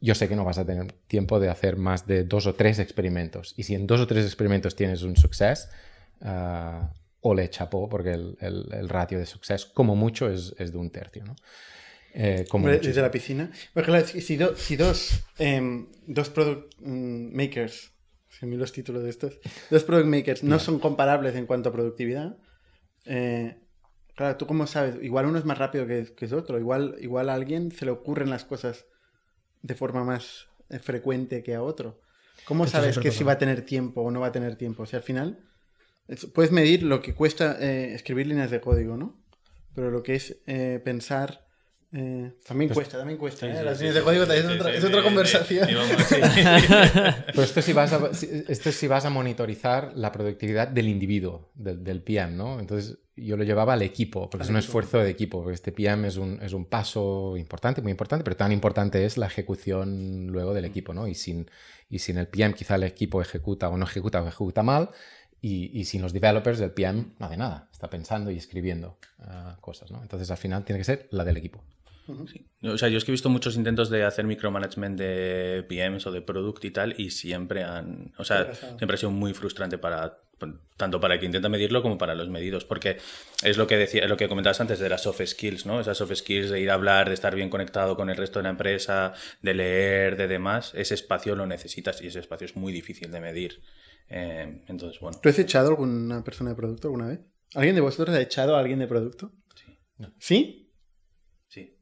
[0.00, 2.78] yo sé que no vas a tener tiempo de hacer más de dos o tres
[2.78, 3.54] experimentos.
[3.56, 5.68] Y si en dos o tres experimentos tienes un success,
[6.22, 6.86] uh,
[7.20, 11.24] ole chapó, porque el, el, ratio de success, como mucho, es, es de un tercio.
[11.24, 11.36] ¿no?
[12.14, 13.50] Eh, como desde la piscina.
[14.06, 17.92] si, si, dos, em, dos product mm, makers,
[18.28, 19.38] se me los títulos de estos,
[19.70, 22.36] dos product makers no son comparables en cuanto a productividad,
[23.04, 23.58] eh,
[24.16, 27.34] claro, tú cómo sabes, igual uno es más rápido que, que otro, igual, igual a
[27.34, 28.86] alguien se le ocurren las cosas
[29.62, 32.00] de forma más eh, frecuente que a otro.
[32.44, 34.84] ¿Cómo sabes que si va a tener tiempo o no va a tener tiempo?
[34.84, 35.38] O sea, al final
[36.34, 39.22] puedes medir lo que cuesta eh, escribir líneas de código, ¿no?
[39.74, 41.46] Pero lo que es eh, pensar...
[41.90, 43.46] también pues cuesta, también cuesta.
[43.46, 45.68] Las líneas de código es, otra, es otra conversación.
[47.26, 48.10] Pero esto si, vas a,
[48.48, 52.58] esto si vas a monitorizar la productividad del individuo, del, del PM, ¿no?
[52.58, 56.08] Entonces, yo lo llevaba al equipo, porque es un esfuerzo de equipo, porque este PM
[56.08, 60.54] es un, es un, paso importante, muy importante, pero tan importante es la ejecución luego
[60.54, 61.06] del equipo, ¿no?
[61.06, 61.50] Y sin,
[61.88, 64.90] y sin el PM quizá el equipo ejecuta o no ejecuta o ejecuta mal,
[65.42, 69.56] y, y sin los developers el PM no hace nada, está pensando y escribiendo ah,
[69.60, 70.02] cosas, ¿no?
[70.02, 71.62] Entonces al final tiene que ser la del equipo.
[72.62, 76.12] O sea, yo es que he visto muchos intentos de hacer micromanagement de PMs o
[76.12, 78.12] de product y tal, y siempre han.
[78.18, 80.18] O sea, siempre ha sido muy frustrante para
[80.76, 82.98] tanto para el que intenta medirlo como para los medidos, porque
[83.42, 85.80] es lo que decía, lo que comentabas antes de las soft skills, ¿no?
[85.80, 88.44] Esas soft skills de ir a hablar, de estar bien conectado con el resto de
[88.44, 89.12] la empresa,
[89.42, 93.20] de leer, de demás, ese espacio lo necesitas y ese espacio es muy difícil de
[93.20, 93.62] medir.
[94.08, 95.18] Eh, entonces, bueno.
[95.22, 97.20] ¿Tú has echado a alguna persona de producto alguna vez?
[97.54, 99.32] ¿Alguien de vosotros ha echado a alguien de producto?
[99.54, 99.78] Sí.
[100.18, 100.72] ¿Sí?
[101.48, 101.76] Sí.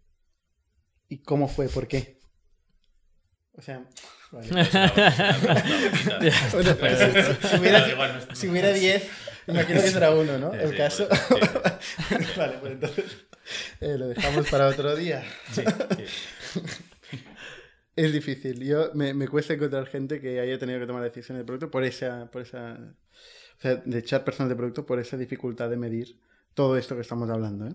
[1.08, 1.68] ¿Y cómo fue?
[1.68, 2.18] ¿Por qué?
[3.52, 3.88] O sea,
[8.34, 9.08] si hubiera 10,
[9.46, 10.52] imagino que será uno, ¿no?
[10.52, 11.08] El caso.
[12.36, 13.04] vale, pues entonces
[13.80, 15.24] eh, lo dejamos para otro día.
[17.96, 18.62] es difícil.
[18.64, 21.84] Yo me, me, cuesta encontrar gente que haya tenido que tomar decisiones de producto por
[21.84, 22.78] esa, por esa.
[23.58, 26.20] O sea, de echar personas de producto por esa dificultad de medir
[26.54, 27.66] todo esto que estamos hablando.
[27.68, 27.74] ¿eh?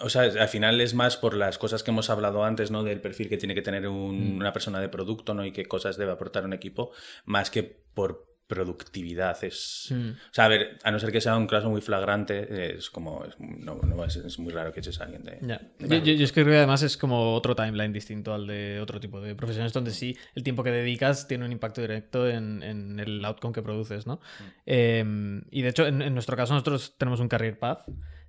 [0.00, 2.82] O sea, al final es más por las cosas que hemos hablado antes, ¿no?
[2.82, 4.36] Del perfil que tiene que tener mm.
[4.36, 5.44] una persona de producto, ¿no?
[5.44, 6.90] Y qué cosas debe aportar un equipo,
[7.24, 9.42] más que por productividad.
[9.44, 10.10] Es, mm.
[10.10, 13.24] O sea, a ver, a no ser que sea un caso muy flagrante, es como.
[13.24, 15.38] Es, no, es, muy raro que eches a alguien de.
[15.80, 19.20] Yo, es que creo que además es como otro timeline distinto al de otro tipo
[19.20, 22.62] de profesiones, donde sí el tiempo que dedicas tiene un impacto directo en,
[22.98, 24.16] el outcome que produces, ¿no?
[24.16, 24.44] Mm.
[24.66, 27.88] Em, y de hecho, en, en, nuestro caso, nosotros tenemos un career path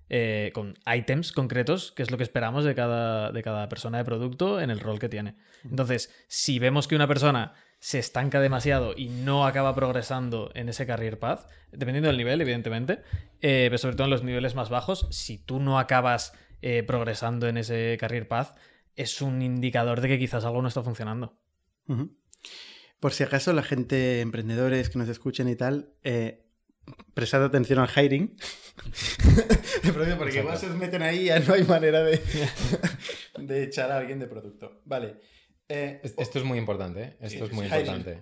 [0.10, 4.06] eh, con items concretos, que es lo que esperamos de cada, de cada persona de
[4.06, 5.36] producto en el rol que tiene.
[5.64, 10.88] Entonces, si vemos que una persona se estanca demasiado y no acaba progresando en ese
[10.88, 13.02] career path, dependiendo del nivel, evidentemente,
[13.42, 17.48] eh, pero sobre todo en los niveles más bajos, si tú no acabas eh, progresando
[17.48, 18.58] en ese career path,
[18.96, 21.38] es un indicador de que quizás algo no está funcionando.
[23.00, 25.94] Por si acaso la gente, emprendedores que nos escuchen y tal,
[27.14, 28.36] prestad atención al hiring.
[30.18, 32.22] Porque igual se meten ahí y ya no hay manera de,
[33.40, 34.82] de echar a alguien de producto.
[34.86, 35.18] Vale.
[35.70, 37.18] Eh, esto es muy importante, ¿eh?
[37.20, 38.22] esto es muy importante.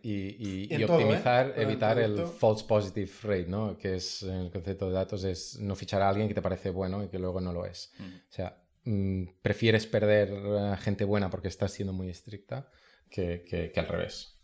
[0.00, 1.62] Sí, y, optimizar, ¿eh?
[1.62, 3.76] evitar el, false positive rate, ¿no?
[3.76, 7.02] Que es el concepto de datos, es no fichar a alguien que te parece bueno
[7.02, 7.92] y que luego no lo es.
[7.98, 8.04] Mm.
[8.04, 12.70] O sea, mm, prefieres perder a gente buena porque estás siendo muy estricta
[13.10, 14.38] que, que, al revés.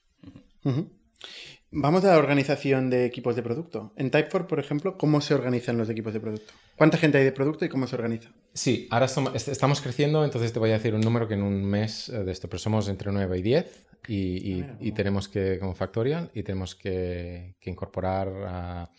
[1.72, 3.92] Vamos a la organización de equipos de producto.
[3.94, 6.52] En Typeform, por ejemplo, ¿cómo se organizan los equipos de producto?
[6.74, 8.30] ¿Cuánta gente hay de producto y cómo se organiza?
[8.52, 12.08] Sí, ahora estamos creciendo, entonces te voy a decir un número que en un mes
[12.08, 16.32] eh, de esto, pero somos entre 9 y 10 y, ah, tenemos que, como Factorial,
[16.34, 18.90] y tenemos que, incorporar a,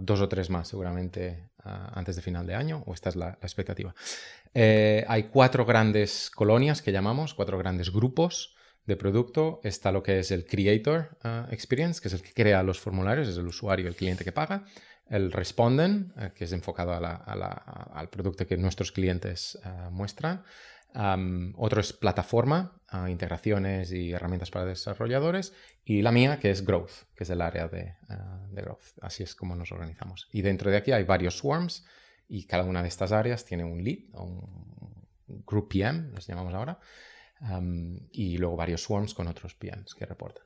[0.00, 3.94] dos o tres más seguramente antes de final de año, o esta es la, expectativa.
[4.52, 8.55] Eh, hay cuatro grandes colonias que llamamos, cuatro grandes grupos
[8.86, 12.62] de producto está lo que es el Creator ah, Experience, que es el que crea
[12.62, 14.64] los formularios, es el usuario, el cliente que paga.
[15.08, 20.44] El Respondent, eh, que es enfocado al producto que nuestros clientes ah, muestran.
[21.56, 25.52] otro es plataforma, integraciones y herramientas para desarrolladores.
[25.84, 27.94] Y la mía, que es Growth, que es el área de,
[28.50, 28.98] de Growth.
[29.02, 30.28] Así es como nos organizamos.
[30.32, 31.84] Y dentro de aquí hay varios swarms
[32.28, 36.78] y cada una de estas áreas tiene un lead, un Group PM, los llamamos ahora
[38.12, 40.44] y luego varios swarms con otros PMs que reportan.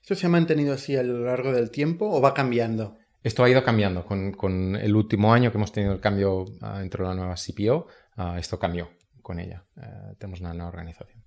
[0.00, 2.96] ¿Esto se ha mantenido así a lo largo del tiempo o va cambiando?
[3.22, 4.06] Esto ha ido cambiando.
[4.06, 7.86] Con, el último año que hemos tenido el cambio uh, dentro de la nueva CPO,
[8.16, 8.90] ah, esto cambió
[9.22, 9.64] con ella.
[9.76, 11.22] Eh, tenemos una nueva organización.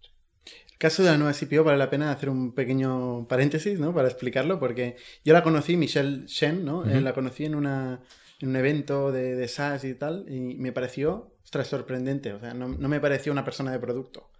[0.72, 3.94] El caso de la nueva CPO vale la pena hacer un pequeño paréntesis, ¿no?
[3.94, 6.84] Para explicarlo, porque yo la conocí, Michelle Shen, ¿no?
[6.90, 8.02] Eh, la conocí en, una,
[8.40, 12.34] en un evento de, de, SaaS y tal, y me pareció, ostras, sorprendente.
[12.34, 14.32] O sea, no, no me pareció una persona de producto.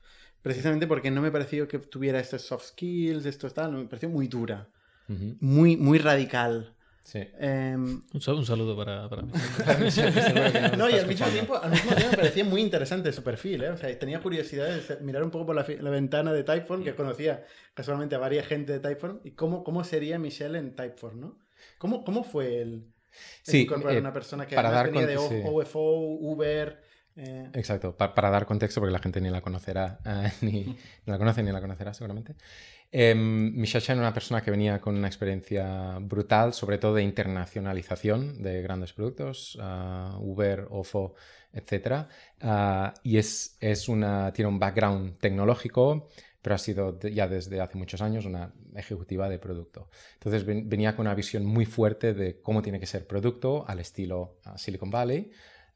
[0.42, 4.28] Precisamente porque no me pareció que tuviera estos soft skills, esto tal, me pareció muy
[4.28, 4.68] dura.
[5.08, 6.74] Muy, muy radical.
[7.04, 7.20] Sí.
[7.40, 9.32] Em, un, saludo para, para mí.
[10.78, 13.64] no, y al mismo, tiempo, al mismo tiempo me parecía muy interesante su perfil.
[13.64, 13.70] ¿eh?
[13.70, 17.44] O sea, tenía curiosidad de mirar un poco por la, ventana de Typeform, que conocía
[17.74, 21.40] casualmente a varias gente de Typeform, y cómo, cómo sería Michelle en Typeform, ¿no?
[21.78, 22.86] ¿Cómo, cómo fue el,
[23.42, 26.91] sí, incorporar eh, una persona que para dar venía de OFO, Uber...
[27.16, 27.50] Eh?
[27.54, 30.00] Exacto, para dar contexto, porque la gente ni la conocerá,
[30.42, 32.36] ni, ni la conoce ni la conocerá seguramente.
[32.94, 37.04] Eh, Michelle Chen era una persona que venía con una experiencia brutal, sobre todo de
[37.04, 41.16] internacionalización de grandes productos, uh, Uber, Ofo,
[41.54, 42.08] etc.
[42.44, 46.10] Uh, y es, tiene un background tecnológico,
[46.42, 49.90] pero ha sido ya desde hace muchos años una ejecutiva de producto.
[50.16, 54.40] Entonces venía con una visión muy fuerte de cómo tiene que ser producto al estilo
[54.46, 55.32] uh, Silicon Valley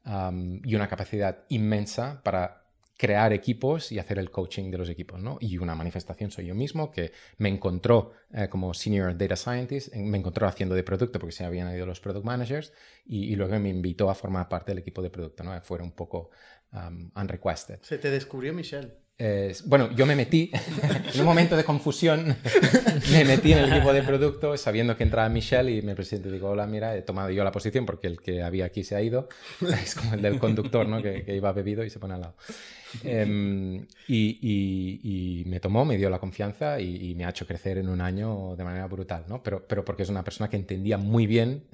[0.06, 2.62] y una capacidad inmensa para
[2.96, 5.36] crear equipos y hacer el coaching de los equipos, ¿no?
[5.40, 10.16] Y una manifestación soy yo mismo que me encontró eh, como senior data scientist, me
[10.16, 12.72] encontró haciendo de producto porque se habían ido los product managers
[13.04, 15.60] y, luego me invitó a formar parte del equipo de producto, ¿no?
[15.60, 16.30] Fue un poco
[16.72, 17.80] um, unrequested.
[17.82, 19.05] Se te descubrió Michelle
[19.64, 20.50] bueno, yo me metí,
[21.14, 22.36] en un momento de confusión,
[23.12, 26.32] me metí en el equipo de producto sabiendo que entraba Michelle y me presenté y
[26.32, 29.02] digo, hola, mira, he tomado yo la posición porque el que había aquí se ha
[29.02, 29.28] ido.
[29.82, 31.02] Es como el del conductor, ¿no?
[31.02, 32.36] Que, iba bebido y se pone al lado.
[33.04, 38.00] Em, y, me tomó, me dio la confianza y, me ha hecho crecer en un
[38.00, 39.42] año de manera brutal, ¿no?
[39.42, 41.64] Pero, pero porque es una persona que entendía muy bien,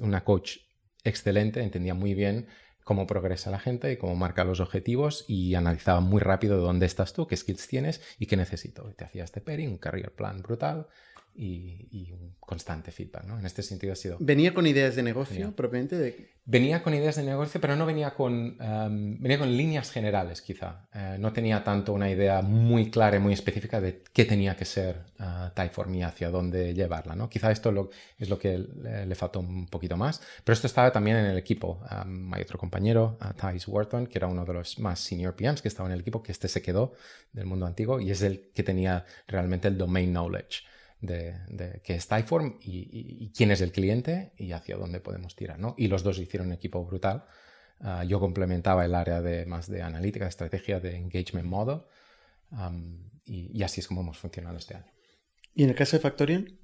[0.00, 0.58] una coach
[1.04, 2.46] excelente, entendía muy bien
[2.84, 7.12] cómo progresa la gente y cómo marca los objetivos y analizaba muy rápido dónde estás
[7.12, 8.82] tú, qué skills tienes y qué necesito.
[8.96, 10.88] te hacía este pairing, un career plan brutal
[11.34, 13.24] y, un constante feedback.
[13.24, 13.38] ¿no?
[13.38, 14.16] En este sentido ha sido...
[14.20, 15.96] ¿Venía con ideas de negocio propiamente?
[15.96, 16.32] De...
[16.44, 20.88] Venía con ideas de negocio, pero no venía con, em, venía con líneas generales quizá.
[20.92, 24.64] Eh, no tenía tanto una idea muy clara y muy específica de qué tenía que
[24.64, 27.14] ser uh, Typeform y hacia dónde llevarla.
[27.14, 27.30] ¿no?
[27.30, 31.16] Quizá esto lo, es lo que le, faltó un poquito más, pero esto estaba también
[31.16, 31.80] en el equipo.
[32.04, 35.62] Um, hay otro compañero, uh, Thais Wharton, que era uno de los más senior PMs
[35.62, 36.92] que estaba en el equipo, que este se quedó
[37.32, 40.71] del mundo antiguo y es el que tenía realmente el domain knowledge
[41.02, 45.58] de, de qué es Typeform y, quién es el cliente y hacia dónde podemos tirar.
[45.58, 45.74] ¿no?
[45.76, 47.24] Y los dos hicieron un equipo brutal.
[47.80, 51.82] Ah, yo complementaba el área de más de analítica, de estrategia, de engagement model.
[53.26, 54.92] y, así es como hemos funcionado este año.
[55.54, 56.58] ¿Y en el caso de Factorial?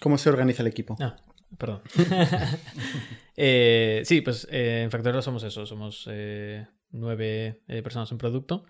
[0.00, 0.96] ¿Cómo se organiza el equipo?
[1.00, 1.16] Ah,
[1.56, 1.82] perdón.
[3.40, 8.66] Eh, sí, pues eh, en Factorial somos eso, somos eh, nueve personas en producto.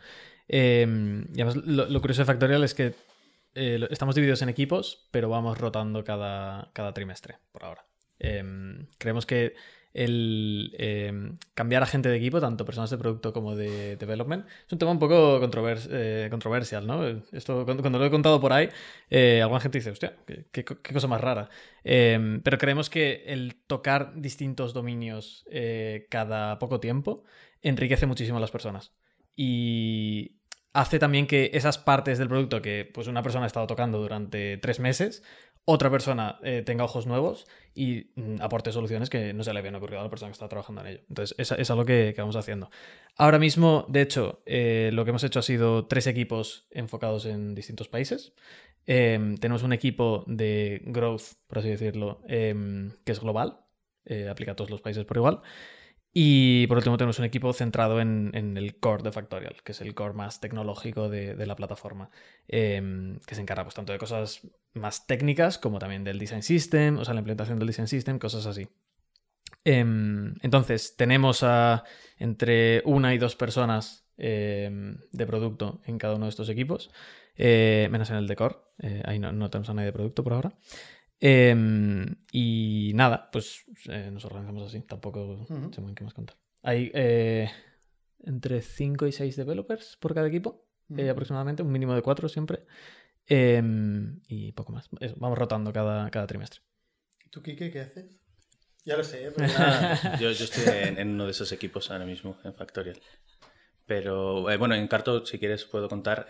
[0.47, 2.93] Em, y además lo, lo, curioso de Factorial es que
[3.55, 7.87] eh, estamos divididos en equipos, pero vamos rotando cada, cada trimestre por ahora.
[8.19, 9.55] Em, creemos que
[9.95, 14.73] el em, cambiar a gente de equipo, tanto personas de producto como de development, es
[14.73, 17.07] un tema un poco eh, controversial, ¿no?
[17.33, 18.69] Esto, cuando, lo he contado por ahí,
[19.11, 20.17] eh, alguna gente dice, hostia,
[20.53, 21.49] qué, cosa más rara.
[21.85, 25.45] Em, pero creemos que el tocar distintos dominios
[26.11, 27.25] cada poco tiempo
[27.63, 28.93] enriquece muchísimo a las personas.
[29.35, 30.38] Y
[30.73, 34.59] hace también que esas partes del producto que pues una persona ha estado tocando durante
[34.59, 35.23] tres meses,
[35.71, 39.75] otra persona eh, tenga ojos nuevos y mm, aporte soluciones que no se le habían
[39.75, 41.01] ocurrido a la persona que está trabajando en ello.
[41.11, 42.71] Entonces, es, es algo que, vamos haciendo.
[43.17, 47.55] Ahora mismo, de hecho, eh, lo que hemos hecho ha sido tres equipos enfocados en
[47.55, 48.33] distintos países.
[48.87, 53.61] Em, tenemos un equipo de growth, por así decirlo, em, que es global,
[54.07, 55.43] eh, aplica a todos los países por igual.
[56.21, 59.95] Y por último tenemos un equipo centrado en, el core de Factorial, que es el
[59.95, 62.11] core más tecnológico de, la plataforma,
[62.49, 64.41] em, que se encarga pues, tanto de cosas
[64.75, 68.47] más técnicas como también del design system, o sea, la implementación del design system, cosas
[68.47, 68.67] así.
[69.63, 71.85] Em, entonces, tenemos a
[72.19, 76.91] entre una y dos personas em, de producto en cada uno de estos equipos,
[77.37, 80.25] eh, menos en el de core, eh, ahí no, no tenemos a nadie de producto
[80.25, 80.53] por ahora.
[81.21, 84.81] Em, y nada, pues eh, nos organizamos así.
[84.83, 86.37] Tampoco sé muy qué más contar.
[86.63, 87.51] Hay eh,
[88.25, 90.67] entre 5 y 6 developers por cada equipo,
[90.97, 92.61] eh, aproximadamente, un mínimo de 4 siempre.
[93.27, 94.89] Em, y poco más.
[95.17, 96.61] vamos rotando cada, cada trimestre.
[97.25, 98.21] ¿Y tú, Kike, qué haces?
[98.85, 99.31] Ya lo sé,
[100.19, 100.65] yo, yo, estoy
[100.97, 102.99] en, uno de esos equipos ahora mismo, en Factorial.
[103.85, 106.27] Pero bueno, en Carto, si quieres, puedo contar.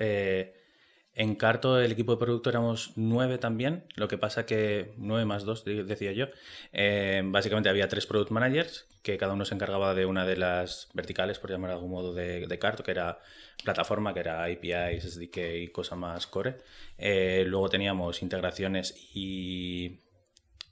[1.14, 5.44] En Carto, el equipo de producto éramos nueve también, lo que pasa que nueve más
[5.44, 6.26] dos, decía yo.
[6.72, 10.88] Eh, básicamente había tres product managers, que cada uno se encargaba de una de las
[10.94, 13.18] verticales, por llamar de algún modo, de, Carto, que era
[13.64, 16.58] plataforma, que era APIs, SDK y cosa más core.
[16.98, 19.98] Eh, luego teníamos integraciones y,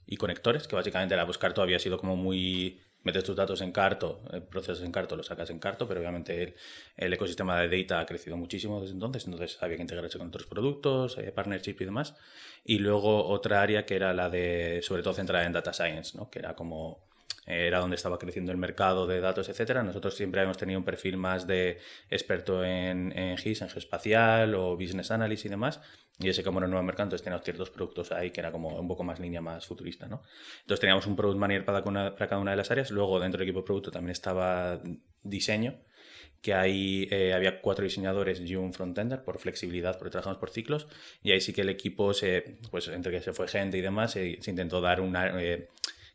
[0.05, 3.71] y conectores, que básicamente era, pues Carto había sido como muy metes tus datos en
[3.71, 6.55] Carto, el proceso en Carto, lo sacas en Carto, pero obviamente
[6.97, 10.45] el, ecosistema de data ha crecido muchísimo desde entonces, entonces había que integrarse con otros
[10.45, 12.15] productos, eh, partnership y demás.
[12.65, 16.29] Y luego otra área que era la de, sobre todo centrada en data science, ¿no?
[16.29, 17.06] que era como
[17.47, 19.81] era donde estaba creciendo el mercado de datos, etcétera.
[19.81, 21.79] Nosotros siempre hemos tenido un perfil más de
[22.09, 25.81] experto en, en GIS, en geoespacial o business analysis y demás.
[26.19, 28.87] Y ese como era nuevo mercado, entonces teníamos ciertos productos ahí que era como un
[28.87, 30.23] poco más línea más futurista, ¿no?
[30.61, 32.89] Entonces teníamos un product manager para, para cada una de las áreas.
[32.89, 34.81] Luego dentro del equipo de producto también estaba
[35.21, 35.75] diseño,
[36.41, 40.87] que ahí eh, había cuatro diseñadores y un frontender por flexibilidad, porque trabajamos por ciclos.
[41.21, 44.11] Y ahí sí que el equipo, se, pues entre que se fue gente y demás,
[44.13, 45.39] se, intentó dar una...
[45.39, 45.69] Eh,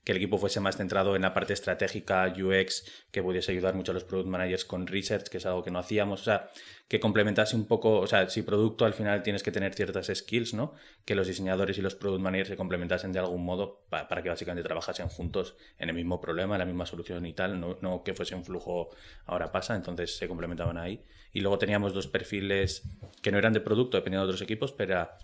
[0.05, 3.93] que el equipo fuese más centrado en la parte estratégica, UX, que pudiese ayudar mucho
[3.93, 6.23] a los product managers con research, que es algo que no hacíamos.
[6.23, 6.51] O sea,
[6.89, 10.55] que complementase un poco, o sea, si producto al final tienes que tener ciertas skills,
[10.55, 10.75] ¿no?
[11.05, 14.67] Que los diseñadores y los product managers se complementasen de algún modo para, que básicamente
[14.67, 18.13] trabajasen juntos en el mismo problema, en la misma solución y tal, no, no que
[18.13, 18.91] fuese un flujo
[19.25, 21.05] ahora pasa, entonces se complementaban ahí.
[21.33, 22.83] Y luego teníamos dos perfiles
[23.23, 25.19] que no eran de producto, dependiendo de otros equipos, pero era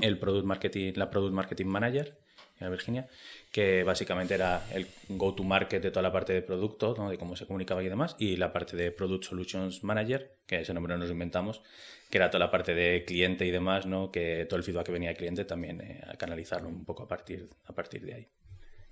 [0.00, 2.27] el product marketing, la product marketing manager
[2.60, 3.08] en Virginia,
[3.52, 7.82] que básicamente era el go-to-market de toda la parte de producto, de cómo se comunicaba
[7.82, 11.62] y demás, y la parte de Product Solutions Manager, que ese nombre nos inventamos,
[12.10, 14.10] que era toda la parte de cliente y demás, ¿no?
[14.10, 17.08] que todo el feedback que venía del cliente también eh, a canalizarlo un poco a
[17.08, 18.28] partir, a partir de ahí.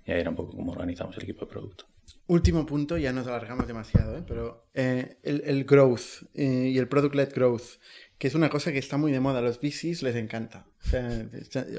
[0.05, 1.85] Y ahí era un poco cómo organizamos el equipo de producto.
[2.27, 4.23] Último punto, ya nos alargamos demasiado, ¿eh?
[4.25, 7.79] pero eh, el, el, growth y el product-led growth
[8.17, 9.39] que es una cosa que está muy de moda.
[9.39, 10.65] A los VCs les encanta.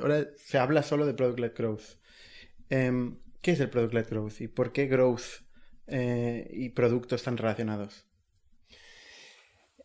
[0.00, 1.98] ahora se habla solo de Product-Led Growth.
[2.70, 5.42] Em, ¿Qué es el Product-Led Growth y por qué growth
[5.86, 8.04] eh, y producto están relacionados?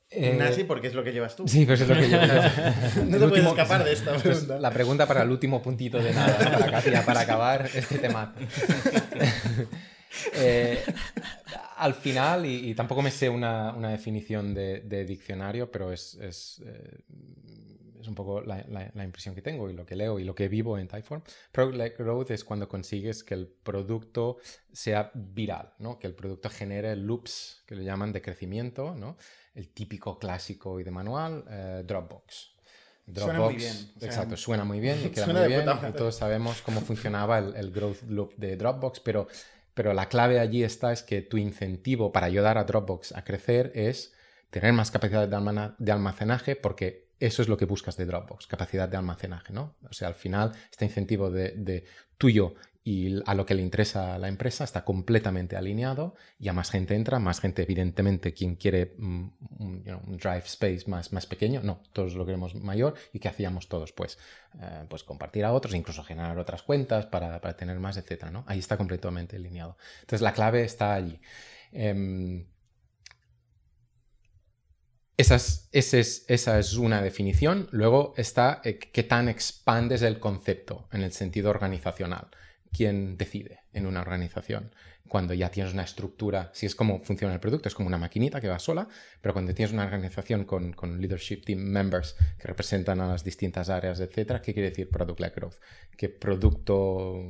[0.10, 1.48] Eh, Nasi, porque es lo que llevas tú.
[1.48, 2.98] Sí, pues es lo que llevas.
[3.08, 4.60] no te puedes escapar de esta pregunta.
[4.60, 8.36] La pregunta para el último puntito de nada, para, para acabar este tema.
[10.36, 10.84] Eh,
[11.84, 17.04] al final, y, tampoco me sé una, definición de, diccionario, pero es, es, eh,
[18.08, 20.88] un poco la, impresión que tengo y lo que leo y lo que vivo en
[20.88, 21.22] Typeform.
[21.52, 24.38] Product Growth es cuando consigues que el producto
[24.72, 26.00] sea viral, ¿no?
[26.00, 29.18] que el producto genere loops que le llaman de crecimiento, ¿no?
[29.54, 32.52] el típico clásico y de manual, eh, Dropbox.
[33.06, 33.92] Dropbox, suena muy bien.
[34.00, 35.66] exacto, suena muy bien y queda muy bien.
[35.90, 39.28] Y todos sabemos cómo funcionaba el, el, growth loop de Dropbox, pero
[39.74, 43.72] pero la clave allí está es que tu incentivo para ayudar a Dropbox a crecer
[43.76, 44.14] es
[44.50, 48.98] tener más capacidad de almacenaje porque eso es lo que buscas de Dropbox, capacidad de
[48.98, 49.76] almacenaje, ¿no?
[49.90, 51.86] O sea, al final este incentivo de,
[52.18, 52.56] tuyo
[52.86, 56.70] y a lo que le interesa a la empresa está completamente alineado y a más
[56.70, 59.28] gente entra, más gente evidentemente quien quiere mm,
[59.60, 63.94] un, drive space más, más pequeño, no, todos lo queremos mayor y ¿qué hacíamos todos?
[63.94, 64.18] Pues,
[64.60, 68.44] eh, pues compartir a otros, incluso generar otras cuentas para, tener más, etcétera, ¿no?
[68.48, 69.78] Ahí está completamente alineado.
[70.02, 71.22] Entonces la clave está allí.
[71.72, 72.46] Em,
[75.16, 75.70] esa es,
[76.28, 77.70] esa es, una definición.
[77.72, 82.28] Luego está eh, qué tan expandes el concepto en el sentido organizacional
[82.74, 84.74] quién decide en una organización.
[85.08, 88.42] Cuando ya tienes una estructura, si es como funciona el producto, es como una maquinita
[88.42, 88.88] que va sola,
[89.22, 94.00] pero cuando tienes una organización con, leadership team members que representan a las distintas áreas,
[94.00, 95.56] etcétera, ¿qué quiere decir product-led growth?
[95.96, 97.22] Que producto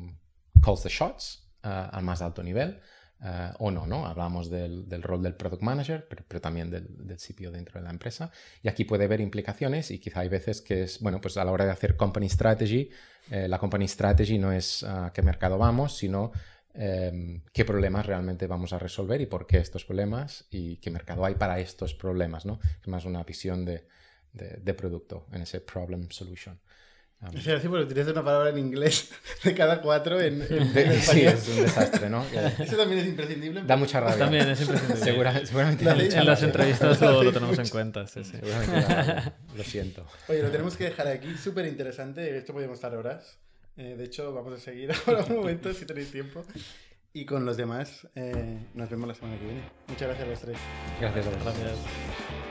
[0.63, 2.79] calls the shots uh, al más alto nivel.
[3.23, 4.05] Uh, o no, ¿no?
[4.05, 8.29] Hablamos del, rol del product manager, pero, también del, del, CPO dentro de la empresa.
[8.61, 11.53] Y aquí puede haber implicaciones y quizá hay veces que es, bueno, pues a la
[11.53, 12.89] hora de hacer company strategy,
[13.31, 16.33] eh, la company strategy no es a qué mercado vamos, sino
[16.73, 21.23] em, qué problemas realmente vamos a resolver y por qué estos problemas y qué mercado
[21.23, 22.59] hay para estos problemas, ¿no?
[22.81, 23.87] Es más una visión de,
[24.33, 26.59] de producto en ese problem solution.
[27.31, 29.11] Es así porque tienes una palabra en inglés
[29.43, 30.41] de cada cuatro en,
[31.01, 32.25] Sí, es un desastre, ¿no?
[32.59, 33.63] Eso también es imprescindible.
[33.63, 34.17] Da mucha rabia.
[34.17, 35.45] También es imprescindible.
[35.45, 38.07] seguramente en, las entrevistas lo, tenemos en cuenta.
[38.07, 38.37] Sí, sí.
[39.55, 40.05] lo siento.
[40.27, 41.35] Oye, lo tenemos que dejar aquí.
[41.35, 42.37] Súper interesante.
[42.37, 43.37] Esto podemos estar horas.
[43.77, 46.45] Eh, de hecho, vamos a seguir ahora un momento si tenéis tiempo.
[47.15, 49.61] Y con los demás, eh, nos vemos la semana que viene.
[49.87, 50.57] Muchas gracias a los tres.
[50.99, 51.77] Gracias a Gracias.